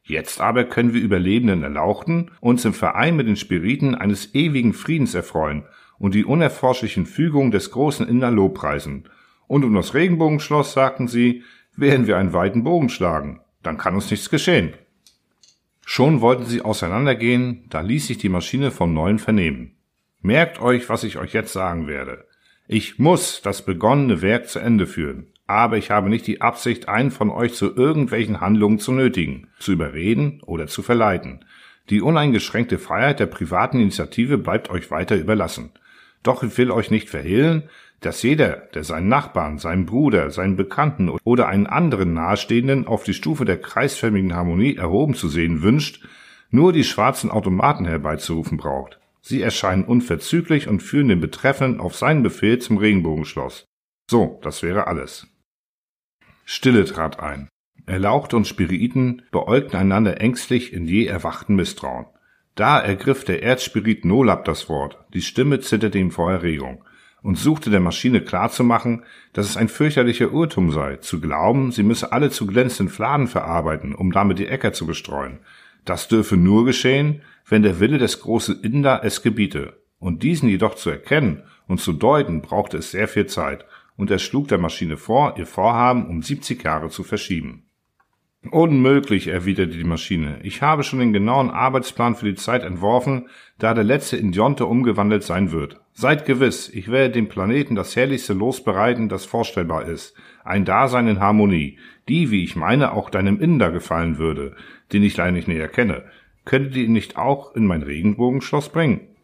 Jetzt 0.03 0.41
aber 0.41 0.65
können 0.65 0.93
wir 0.93 1.01
Überlebenden 1.01 1.63
Erlauchten 1.63 2.31
uns 2.41 2.65
im 2.65 2.73
Verein 2.73 3.15
mit 3.15 3.27
den 3.27 3.37
Spiriten 3.37 3.95
eines 3.95 4.35
ewigen 4.35 4.73
Friedens 4.73 5.15
erfreuen 5.15 5.63
und 5.97 6.13
die 6.13 6.25
unerforschlichen 6.25 7.05
Fügungen 7.05 7.51
des 7.51 7.71
großen 7.71 8.07
Inder 8.07 8.29
Lobpreisen. 8.29 9.07
Und 9.47 9.63
um 9.63 9.73
das 9.73 9.93
Regenbogenschloss, 9.93 10.73
sagten 10.73 11.07
sie, 11.07 11.43
werden 11.75 12.05
wir 12.05 12.17
einen 12.17 12.33
weiten 12.33 12.63
Bogen 12.63 12.89
schlagen. 12.89 13.39
Dann 13.61 13.77
kann 13.77 13.95
uns 13.95 14.11
nichts 14.11 14.29
geschehen. 14.29 14.73
Schon 15.85 16.21
wollten 16.21 16.45
sie 16.45 16.61
auseinandergehen, 16.61 17.65
da 17.69 17.81
ließ 17.81 18.07
sich 18.07 18.17
die 18.17 18.29
Maschine 18.29 18.71
von 18.71 18.93
neuem 18.93 19.19
vernehmen. 19.19 19.75
Merkt 20.21 20.61
euch, 20.61 20.89
was 20.89 21.03
ich 21.03 21.17
euch 21.17 21.33
jetzt 21.33 21.53
sagen 21.53 21.87
werde. 21.87 22.25
Ich 22.67 22.99
muss 22.99 23.41
das 23.41 23.65
begonnene 23.65 24.21
Werk 24.21 24.47
zu 24.47 24.59
Ende 24.59 24.87
führen, 24.87 25.32
aber 25.47 25.77
ich 25.77 25.91
habe 25.91 26.09
nicht 26.09 26.25
die 26.27 26.41
Absicht, 26.41 26.87
einen 26.87 27.11
von 27.11 27.29
euch 27.29 27.53
zu 27.53 27.75
irgendwelchen 27.75 28.41
Handlungen 28.41 28.79
zu 28.79 28.91
nötigen, 28.91 29.47
zu 29.59 29.73
überreden 29.73 30.41
oder 30.45 30.67
zu 30.67 30.81
verleiten. 30.81 31.45
Die 31.89 32.01
uneingeschränkte 32.01 32.79
Freiheit 32.79 33.19
der 33.19 33.25
privaten 33.25 33.79
Initiative 33.79 34.37
bleibt 34.37 34.69
euch 34.69 34.89
weiter 34.89 35.15
überlassen. 35.15 35.71
Doch 36.23 36.43
ich 36.43 36.57
will 36.57 36.71
euch 36.71 36.91
nicht 36.91 37.09
verhehlen, 37.09 37.63
dass 37.99 38.23
jeder, 38.23 38.67
der 38.73 38.83
seinen 38.83 39.07
Nachbarn, 39.09 39.57
seinen 39.57 39.85
Bruder, 39.85 40.29
seinen 40.29 40.55
Bekannten 40.55 41.09
oder 41.09 41.47
einen 41.47 41.67
anderen 41.67 42.13
Nahestehenden 42.13 42.87
auf 42.87 43.03
die 43.03 43.13
Stufe 43.13 43.45
der 43.45 43.59
kreisförmigen 43.59 44.33
Harmonie 44.33 44.75
erhoben 44.75 45.13
zu 45.13 45.27
sehen 45.27 45.61
wünscht, 45.61 46.05
nur 46.49 46.71
die 46.73 46.83
schwarzen 46.83 47.31
Automaten 47.31 47.85
herbeizurufen 47.85 48.57
braucht. 48.57 48.99
Sie 49.21 49.41
erscheinen 49.41 49.85
unverzüglich 49.85 50.67
und 50.67 50.83
führen 50.83 51.07
den 51.07 51.21
Betreffenden 51.21 51.79
auf 51.79 51.95
seinen 51.95 52.23
Befehl 52.23 52.59
zum 52.59 52.77
Regenbogenschloss. 52.77 53.65
So, 54.09 54.39
das 54.43 54.63
wäre 54.63 54.87
alles. 54.87 55.32
Stille 56.45 56.85
trat 56.85 57.19
ein. 57.19 57.49
Erlauchte 57.85 58.37
und 58.37 58.47
Spiriten 58.47 59.23
beäugten 59.31 59.75
einander 59.75 60.21
ängstlich 60.21 60.73
in 60.73 60.85
je 60.85 61.05
erwachten 61.05 61.55
Misstrauen. 61.55 62.05
Da 62.55 62.79
ergriff 62.79 63.25
der 63.25 63.43
Erzspirit 63.43 64.05
Nolab 64.05 64.45
das 64.45 64.69
Wort, 64.69 64.97
die 65.13 65.21
Stimme 65.21 65.59
zitterte 65.59 65.97
ihm 65.97 66.11
vor 66.11 66.31
Erregung, 66.31 66.83
und 67.23 67.37
suchte 67.37 67.69
der 67.69 67.79
Maschine 67.79 68.21
klarzumachen, 68.21 69.03
dass 69.31 69.49
es 69.49 69.57
ein 69.57 69.69
fürchterlicher 69.69 70.31
Irrtum 70.31 70.71
sei, 70.71 70.97
zu 70.97 71.19
glauben, 71.19 71.71
sie 71.71 71.83
müsse 71.83 72.11
alle 72.11 72.29
zu 72.29 72.45
glänzenden 72.45 72.93
Fladen 72.93 73.27
verarbeiten, 73.27 73.95
um 73.95 74.11
damit 74.11 74.39
die 74.39 74.47
Äcker 74.47 74.73
zu 74.73 74.85
bestreuen. 74.85 75.39
Das 75.85 76.07
dürfe 76.09 76.37
nur 76.37 76.65
geschehen, 76.65 77.21
wenn 77.47 77.63
der 77.63 77.79
Wille 77.79 77.97
des 77.97 78.21
großen 78.21 78.61
Inder 78.61 79.01
es 79.03 79.21
gebiete. 79.21 79.81
Und 79.99 80.21
diesen 80.21 80.49
jedoch 80.49 80.75
zu 80.75 80.89
erkennen 80.89 81.43
und 81.67 81.79
zu 81.79 81.93
deuten, 81.93 82.41
brauchte 82.41 82.77
es 82.77 82.91
sehr 82.91 83.07
viel 83.07 83.25
Zeit, 83.25 83.65
und 83.97 84.11
er 84.11 84.19
schlug 84.19 84.47
der 84.47 84.57
Maschine 84.57 84.97
vor, 84.97 85.35
ihr 85.37 85.45
Vorhaben 85.45 86.07
um 86.07 86.21
70 86.21 86.63
Jahre 86.63 86.89
zu 86.89 87.03
verschieben. 87.03 87.65
Unmöglich, 88.51 89.27
erwiderte 89.27 89.77
die 89.77 89.85
Maschine. 89.85 90.39
Ich 90.43 90.61
habe 90.61 90.83
schon 90.83 90.99
den 90.99 91.13
genauen 91.13 91.49
Arbeitsplan 91.49 92.15
für 92.15 92.25
die 92.25 92.35
Zeit 92.35 92.63
entworfen, 92.63 93.29
da 93.57 93.73
der 93.73 93.85
letzte 93.85 94.17
Indionte 94.17 94.65
umgewandelt 94.65 95.23
sein 95.23 95.51
wird. 95.51 95.79
Seid 95.93 96.25
gewiss, 96.25 96.67
ich 96.67 96.91
werde 96.91 97.13
dem 97.13 97.29
Planeten 97.29 97.75
das 97.75 97.95
herrlichste 97.95 98.33
Los 98.33 98.61
bereiten, 98.61 99.07
das 99.07 99.25
vorstellbar 99.25 99.85
ist. 99.85 100.13
Ein 100.43 100.65
Dasein 100.65 101.07
in 101.07 101.19
Harmonie, 101.21 101.79
die, 102.09 102.31
wie 102.31 102.43
ich 102.43 102.57
meine, 102.57 102.91
auch 102.91 103.09
deinem 103.09 103.39
Inder 103.39 103.71
gefallen 103.71 104.17
würde, 104.17 104.57
den 104.91 105.03
ich 105.03 105.15
leider 105.15 105.31
nicht 105.31 105.47
näher 105.47 105.69
kenne 105.69 106.03
könntet 106.45 106.75
ihr 106.75 106.85
ihn 106.85 106.93
nicht 106.93 107.17
auch 107.17 107.55
in 107.55 107.65
mein 107.65 107.83
Regenbogenschloss 107.83 108.69
bringen? 108.69 109.15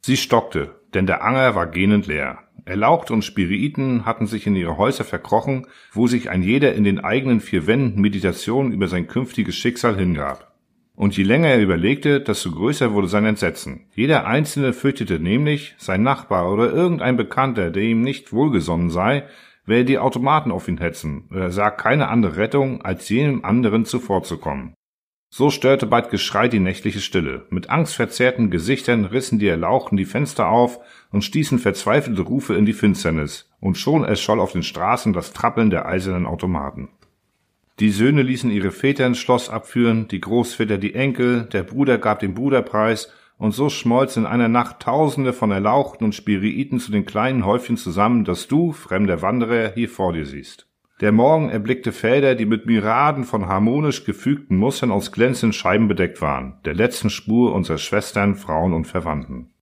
Sie 0.00 0.16
stockte, 0.16 0.80
denn 0.94 1.06
der 1.06 1.22
Anger 1.24 1.54
war 1.54 1.66
gähnend 1.66 2.06
leer. 2.06 2.38
Erlaucht 2.64 3.10
und 3.10 3.24
Spiriten 3.24 4.04
hatten 4.06 4.26
sich 4.26 4.46
in 4.46 4.56
ihre 4.56 4.76
Häuser 4.76 5.04
verkrochen, 5.04 5.66
wo 5.92 6.06
sich 6.06 6.30
ein 6.30 6.42
jeder 6.42 6.74
in 6.74 6.84
den 6.84 7.00
eigenen 7.00 7.40
vier 7.40 7.66
Wänden 7.66 8.00
Meditationen 8.00 8.72
über 8.72 8.88
sein 8.88 9.06
künftiges 9.06 9.56
Schicksal 9.56 9.96
hingab. 9.96 10.50
Und 10.94 11.16
je 11.16 11.24
länger 11.24 11.48
er 11.48 11.62
überlegte, 11.62 12.20
desto 12.20 12.50
größer 12.50 12.92
wurde 12.92 13.08
sein 13.08 13.24
Entsetzen. 13.24 13.86
Jeder 13.94 14.26
Einzelne 14.26 14.74
fürchtete 14.74 15.18
nämlich, 15.18 15.74
sein 15.78 16.02
Nachbar 16.02 16.52
oder 16.52 16.70
irgendein 16.70 17.16
Bekannter, 17.16 17.70
der 17.70 17.84
ihm 17.84 18.02
nicht 18.02 18.32
wohlgesonnen 18.32 18.90
sei, 18.90 19.24
werde 19.64 19.86
die 19.86 19.98
Automaten 19.98 20.50
auf 20.50 20.68
ihn 20.68 20.78
hetzen, 20.78 21.24
und 21.30 21.38
er 21.38 21.52
sah 21.52 21.70
keine 21.70 22.08
andere 22.08 22.36
Rettung, 22.36 22.82
als 22.82 23.08
jenem 23.08 23.44
anderen 23.44 23.86
zuvorzukommen. 23.86 24.74
So 25.32 25.50
störte 25.50 25.86
bald 25.86 26.10
Geschrei 26.10 26.48
die 26.48 26.58
nächtliche 26.58 26.98
Stille. 26.98 27.46
Mit 27.50 27.70
angstverzerrten 27.70 28.50
Gesichtern 28.50 29.04
rissen 29.04 29.38
die 29.38 29.46
Erlauchten 29.46 29.96
die 29.96 30.04
Fenster 30.04 30.48
auf 30.48 30.80
und 31.12 31.22
stießen 31.22 31.60
verzweifelte 31.60 32.22
Rufe 32.22 32.54
in 32.54 32.66
die 32.66 32.72
Finsternis, 32.72 33.48
und 33.60 33.78
schon 33.78 34.02
erscholl 34.02 34.40
auf 34.40 34.52
den 34.52 34.64
Straßen 34.64 35.12
das 35.12 35.32
Trappeln 35.32 35.70
der 35.70 35.86
eisernen 35.86 36.26
Automaten. 36.26 36.88
Die 37.78 37.90
Söhne 37.90 38.22
ließen 38.22 38.50
ihre 38.50 38.72
Väter 38.72 39.06
ins 39.06 39.18
Schloss 39.18 39.48
abführen, 39.48 40.08
die 40.08 40.20
Großväter 40.20 40.78
die 40.78 40.94
Enkel, 40.94 41.44
der 41.44 41.62
Bruder 41.62 41.98
gab 41.98 42.18
den 42.18 42.34
Bruderpreis, 42.34 43.12
und 43.38 43.52
so 43.52 43.70
schmolzen 43.70 44.24
in 44.24 44.30
einer 44.30 44.48
Nacht 44.48 44.80
Tausende 44.80 45.32
von 45.32 45.50
Erlauchten 45.50 46.04
und 46.04 46.14
Spiriten 46.14 46.78
zu 46.78 46.92
den 46.92 47.06
kleinen 47.06 47.46
Häufchen 47.46 47.78
zusammen, 47.78 48.24
das 48.24 48.48
du, 48.48 48.72
fremder 48.72 49.22
Wanderer, 49.22 49.72
hier 49.74 49.88
vor 49.88 50.12
dir 50.12 50.26
siehst. 50.26 50.69
Der 51.00 51.12
Morgen 51.12 51.48
erblickte 51.48 51.92
Felder, 51.92 52.34
die 52.34 52.44
mit 52.44 52.66
Myriaden 52.66 53.24
von 53.24 53.46
harmonisch 53.46 54.04
gefügten 54.04 54.58
Mustern 54.58 54.90
aus 54.90 55.12
glänzenden 55.12 55.54
Scheiben 55.54 55.88
bedeckt 55.88 56.20
waren, 56.20 56.58
der 56.66 56.74
letzten 56.74 57.08
Spur 57.08 57.54
unserer 57.54 57.78
Schwestern, 57.78 58.34
Frauen 58.34 58.74
und 58.74 58.86
Verwandten. 58.86 59.54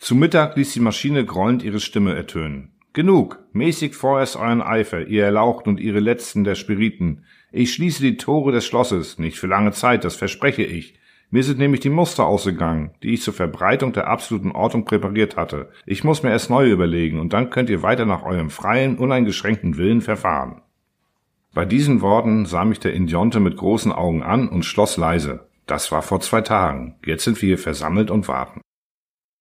Zu 0.00 0.16
Mittag 0.16 0.56
ließ 0.56 0.72
die 0.72 0.80
Maschine 0.80 1.24
grollend 1.24 1.62
ihre 1.62 1.78
Stimme 1.78 2.16
ertönen. 2.16 2.72
Genug, 2.92 3.38
mäßigt 3.52 3.94
vorerst 3.94 4.36
euren 4.36 4.62
Eifer, 4.62 5.06
ihr 5.06 5.24
Erlauchten 5.24 5.68
und 5.68 5.80
ihre 5.80 6.00
Letzten 6.00 6.42
der 6.42 6.56
Spiriten. 6.56 7.24
Ich 7.52 7.72
schließe 7.72 8.02
die 8.02 8.16
Tore 8.16 8.50
des 8.50 8.66
Schlosses, 8.66 9.18
nicht 9.18 9.38
für 9.38 9.46
lange 9.46 9.70
Zeit, 9.70 10.04
das 10.04 10.16
verspreche 10.16 10.64
ich. 10.64 10.98
Mir 11.30 11.42
sind 11.42 11.58
nämlich 11.58 11.80
die 11.80 11.90
Muster 11.90 12.26
ausgegangen, 12.26 12.90
die 13.02 13.14
ich 13.14 13.22
zur 13.22 13.34
Verbreitung 13.34 13.92
der 13.92 14.08
absoluten 14.08 14.52
Ordnung 14.52 14.84
präpariert 14.84 15.36
hatte. 15.36 15.70
Ich 15.86 16.04
muss 16.04 16.22
mir 16.22 16.30
erst 16.30 16.50
neue 16.50 16.70
überlegen, 16.70 17.18
und 17.18 17.32
dann 17.32 17.50
könnt 17.50 17.70
ihr 17.70 17.82
weiter 17.82 18.06
nach 18.06 18.24
eurem 18.24 18.50
freien, 18.50 18.98
uneingeschränkten 18.98 19.76
Willen 19.76 20.00
verfahren. 20.00 20.62
Bei 21.54 21.64
diesen 21.64 22.00
Worten 22.00 22.46
sah 22.46 22.64
mich 22.64 22.80
der 22.80 22.94
Indionte 22.94 23.38
mit 23.38 23.56
großen 23.56 23.92
Augen 23.92 24.24
an 24.24 24.48
und 24.48 24.64
schloss 24.64 24.96
leise. 24.96 25.46
Das 25.66 25.92
war 25.92 26.02
vor 26.02 26.20
zwei 26.20 26.40
Tagen. 26.40 26.96
Jetzt 27.06 27.22
sind 27.22 27.40
wir 27.40 27.46
hier 27.46 27.58
versammelt 27.58 28.10
und 28.10 28.26
warten. 28.26 28.60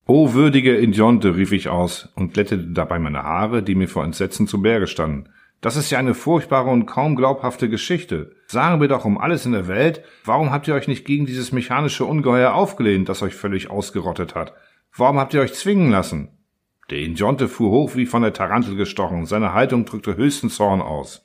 O 0.06 0.34
würdige 0.34 0.76
Indionte, 0.78 1.36
rief 1.36 1.52
ich 1.52 1.69
aus 1.69 2.10
und 2.15 2.34
glättete 2.34 2.67
dabei 2.67 2.99
meine 2.99 3.23
Haare, 3.23 3.63
die 3.63 3.73
mir 3.73 3.88
vor 3.88 4.04
Entsetzen 4.04 4.47
zu 4.47 4.62
Berge 4.62 4.86
standen. 4.86 5.30
Das 5.60 5.76
ist 5.76 5.89
ja 5.89 5.97
eine 5.97 6.13
furchtbare 6.13 6.69
und 6.69 6.86
kaum 6.86 7.15
glaubhafte 7.15 7.67
Geschichte. 7.67 8.36
Sagen 8.45 8.80
wir 8.80 8.89
doch 8.89 9.06
um 9.06 9.17
alles 9.17 9.47
in 9.47 9.54
der 9.54 9.67
Welt, 9.67 10.04
warum 10.23 10.52
habt 10.52 10.67
ihr 10.67 10.76
euch 10.76 10.88
nicht 10.88 11.06
gegen 11.06 11.26
dieses 11.26 11.52
mechanische 11.52 12.06
Ungeheuer 12.06 12.54
aufgelehnt, 12.54 13.10
das 13.10 13.23
euch 13.23 13.34
völlig 13.34 13.71
ausgerottet 13.71 14.36
hat? 14.36 14.54
Warum 14.95 15.17
habt 15.17 15.34
ihr 15.34 15.41
euch 15.41 15.54
zwingen 15.54 15.89
lassen? 15.89 16.30
Der 16.91 16.99
Indionte 16.99 17.47
fuhr 17.47 17.71
hoch 17.71 17.95
wie 17.95 18.06
von 18.06 18.21
der 18.21 18.34
Tarantel 18.34 18.76
gestochen, 18.76 19.26
seine 19.26 19.54
Haltung 19.54 19.86
drückte 19.86 20.15
höchsten 20.15 20.49
Zorn 20.49 20.82
aus. 20.82 21.22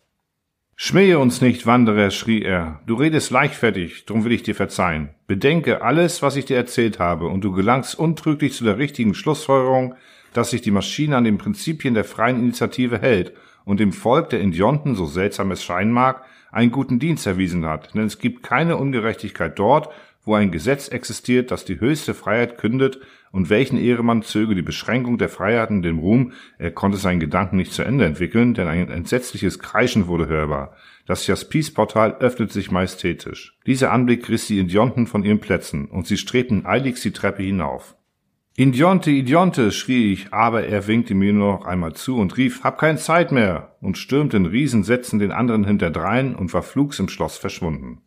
Schmähe 0.80 1.18
uns 1.18 1.40
nicht, 1.40 1.66
Wanderer, 1.66 2.12
schrie 2.12 2.40
er. 2.40 2.78
Du 2.86 2.94
redest 2.94 3.32
leichtfertig, 3.32 4.06
drum 4.06 4.22
will 4.22 4.30
ich 4.30 4.44
dir 4.44 4.54
verzeihen. 4.54 5.08
Bedenke 5.26 5.82
alles, 5.82 6.22
was 6.22 6.36
ich 6.36 6.44
dir 6.44 6.56
erzählt 6.56 7.00
habe, 7.00 7.26
und 7.26 7.42
du 7.42 7.50
gelangst 7.50 7.98
untrüglich 7.98 8.52
zu 8.52 8.62
der 8.62 8.78
richtigen 8.78 9.12
Schlussfolgerung, 9.12 9.96
dass 10.34 10.50
sich 10.50 10.62
die 10.62 10.70
Maschine 10.70 11.16
an 11.16 11.24
den 11.24 11.36
Prinzipien 11.36 11.94
der 11.94 12.04
freien 12.04 12.38
Initiative 12.38 13.00
hält 13.00 13.32
und 13.64 13.80
dem 13.80 13.92
Volk 13.92 14.30
der 14.30 14.40
Indionten, 14.40 14.94
so 14.94 15.06
seltsam 15.06 15.50
es 15.50 15.64
scheinen 15.64 15.90
mag, 15.90 16.22
einen 16.52 16.70
guten 16.70 17.00
Dienst 17.00 17.26
erwiesen 17.26 17.66
hat. 17.66 17.92
Denn 17.94 18.04
es 18.04 18.20
gibt 18.20 18.44
keine 18.44 18.76
Ungerechtigkeit 18.76 19.58
dort, 19.58 19.88
wo 20.28 20.34
ein 20.34 20.52
Gesetz 20.52 20.88
existiert, 20.88 21.50
das 21.50 21.64
die 21.64 21.80
höchste 21.80 22.14
Freiheit 22.14 22.58
kündet, 22.58 23.00
und 23.32 23.50
welchen 23.50 23.78
Ehremann 23.78 24.22
zöge 24.22 24.54
die 24.54 24.62
Beschränkung 24.62 25.18
der 25.18 25.28
Freiheiten 25.28 25.82
den 25.82 25.98
Ruhm, 25.98 26.32
er 26.58 26.70
konnte 26.70 26.98
seinen 26.98 27.18
Gedanken 27.20 27.56
nicht 27.56 27.72
zu 27.72 27.82
Ende 27.82 28.04
entwickeln, 28.04 28.54
denn 28.54 28.68
ein 28.68 28.90
entsetzliches 28.90 29.58
Kreischen 29.58 30.06
wurde 30.06 30.28
hörbar. 30.28 30.74
Das 31.06 31.26
Jaspis-Portal 31.26 32.18
öffnet 32.20 32.52
sich 32.52 32.70
majestätisch. 32.70 33.58
Dieser 33.66 33.90
Anblick 33.90 34.28
riss 34.28 34.46
die 34.46 34.58
Indionten 34.58 35.06
von 35.06 35.24
ihren 35.24 35.40
Plätzen, 35.40 35.86
und 35.86 36.06
sie 36.06 36.16
strebten 36.16 36.66
eiligst 36.66 37.04
die 37.04 37.12
Treppe 37.12 37.42
hinauf. 37.42 37.96
Indionte, 38.54 39.10
Idionte, 39.10 39.70
schrie 39.72 40.12
ich, 40.12 40.32
aber 40.32 40.64
er 40.64 40.86
winkte 40.86 41.14
mir 41.14 41.32
nur 41.32 41.52
noch 41.52 41.64
einmal 41.64 41.94
zu 41.94 42.18
und 42.18 42.36
rief, 42.36 42.64
hab 42.64 42.78
keine 42.78 42.98
Zeit 42.98 43.32
mehr, 43.32 43.76
und 43.80 43.96
stürmte 43.96 44.36
in 44.36 44.46
Riesensätzen 44.46 45.18
den 45.18 45.32
anderen 45.32 45.64
hinterdrein 45.64 46.34
und 46.34 46.52
war 46.52 46.62
flugs 46.62 46.98
im 46.98 47.08
Schloss 47.08 47.38
verschwunden. 47.38 48.02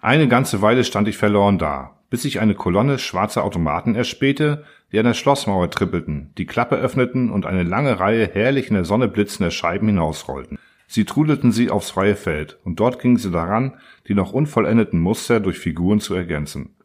Eine 0.00 0.28
ganze 0.28 0.62
Weile 0.62 0.84
stand 0.84 1.08
ich 1.08 1.16
verloren 1.16 1.58
da, 1.58 1.98
bis 2.08 2.24
ich 2.24 2.38
eine 2.38 2.54
Kolonne 2.54 3.00
schwarzer 3.00 3.42
Automaten 3.42 3.96
erspähte, 3.96 4.64
die 4.92 4.98
an 5.00 5.06
der 5.06 5.14
Schlossmauer 5.14 5.70
trippelten, 5.70 6.32
die 6.38 6.46
Klappe 6.46 6.76
öffneten 6.76 7.30
und 7.30 7.46
eine 7.46 7.64
lange 7.64 7.98
Reihe 7.98 8.30
herrlich 8.32 8.68
in 8.68 8.74
der 8.74 8.84
Sonne 8.84 9.08
blitzender 9.08 9.50
Scheiben 9.50 9.88
hinausrollten. 9.88 10.58
Sie 10.86 11.04
trudelten 11.04 11.50
sie 11.50 11.70
aufs 11.70 11.90
freie 11.90 12.14
Feld, 12.14 12.58
und 12.64 12.78
dort 12.78 13.00
gingen 13.00 13.16
sie 13.16 13.32
daran, 13.32 13.76
die 14.06 14.14
noch 14.14 14.32
unvollendeten 14.32 15.00
Muster 15.00 15.40
durch 15.40 15.58
Figuren 15.58 16.00
zu 16.00 16.14
ergänzen. 16.14 16.76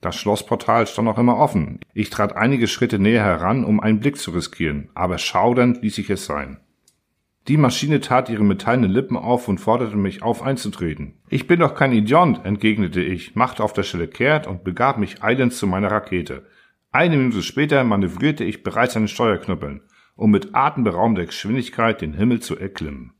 Das 0.00 0.14
Schlossportal 0.16 0.86
stand 0.86 1.06
noch 1.06 1.18
immer 1.18 1.38
offen. 1.38 1.80
Ich 1.94 2.10
trat 2.10 2.36
einige 2.36 2.68
Schritte 2.68 2.98
näher 2.98 3.24
heran, 3.24 3.64
um 3.64 3.80
einen 3.80 3.98
Blick 3.98 4.18
zu 4.18 4.30
riskieren, 4.30 4.90
aber 4.94 5.18
schaudernd 5.18 5.82
ließ 5.82 5.98
ich 5.98 6.10
es 6.10 6.26
sein. 6.26 6.60
Die 7.48 7.56
Maschine 7.56 8.00
tat 8.00 8.28
ihre 8.28 8.44
metallenen 8.44 8.90
Lippen 8.90 9.16
auf 9.16 9.48
und 9.48 9.58
forderte 9.58 9.96
mich 9.96 10.22
auf 10.22 10.42
einzutreten. 10.42 11.14
Ich 11.30 11.46
bin 11.46 11.60
doch 11.60 11.74
kein 11.74 11.92
Idiot, 11.92 12.44
entgegnete 12.44 13.00
ich, 13.02 13.36
machte 13.36 13.64
auf 13.64 13.72
der 13.72 13.84
Stelle 13.84 14.06
kehrt 14.06 14.46
und 14.46 14.64
begab 14.64 14.98
mich 14.98 15.22
eilends 15.22 15.56
zu 15.56 15.66
meiner 15.66 15.90
Rakete. 15.90 16.44
Eine 16.92 17.16
Minute 17.16 17.42
später 17.42 17.84
manövrierte 17.84 18.44
ich 18.44 18.62
bereits 18.62 18.96
an 18.96 19.04
den 19.04 19.08
Steuerknüppeln, 19.08 19.80
um 20.14 20.30
mit 20.30 20.54
atemberaubender 20.54 21.24
Geschwindigkeit 21.24 22.02
den 22.02 22.12
Himmel 22.12 22.40
zu 22.40 22.58
erklimmen. 22.58 23.14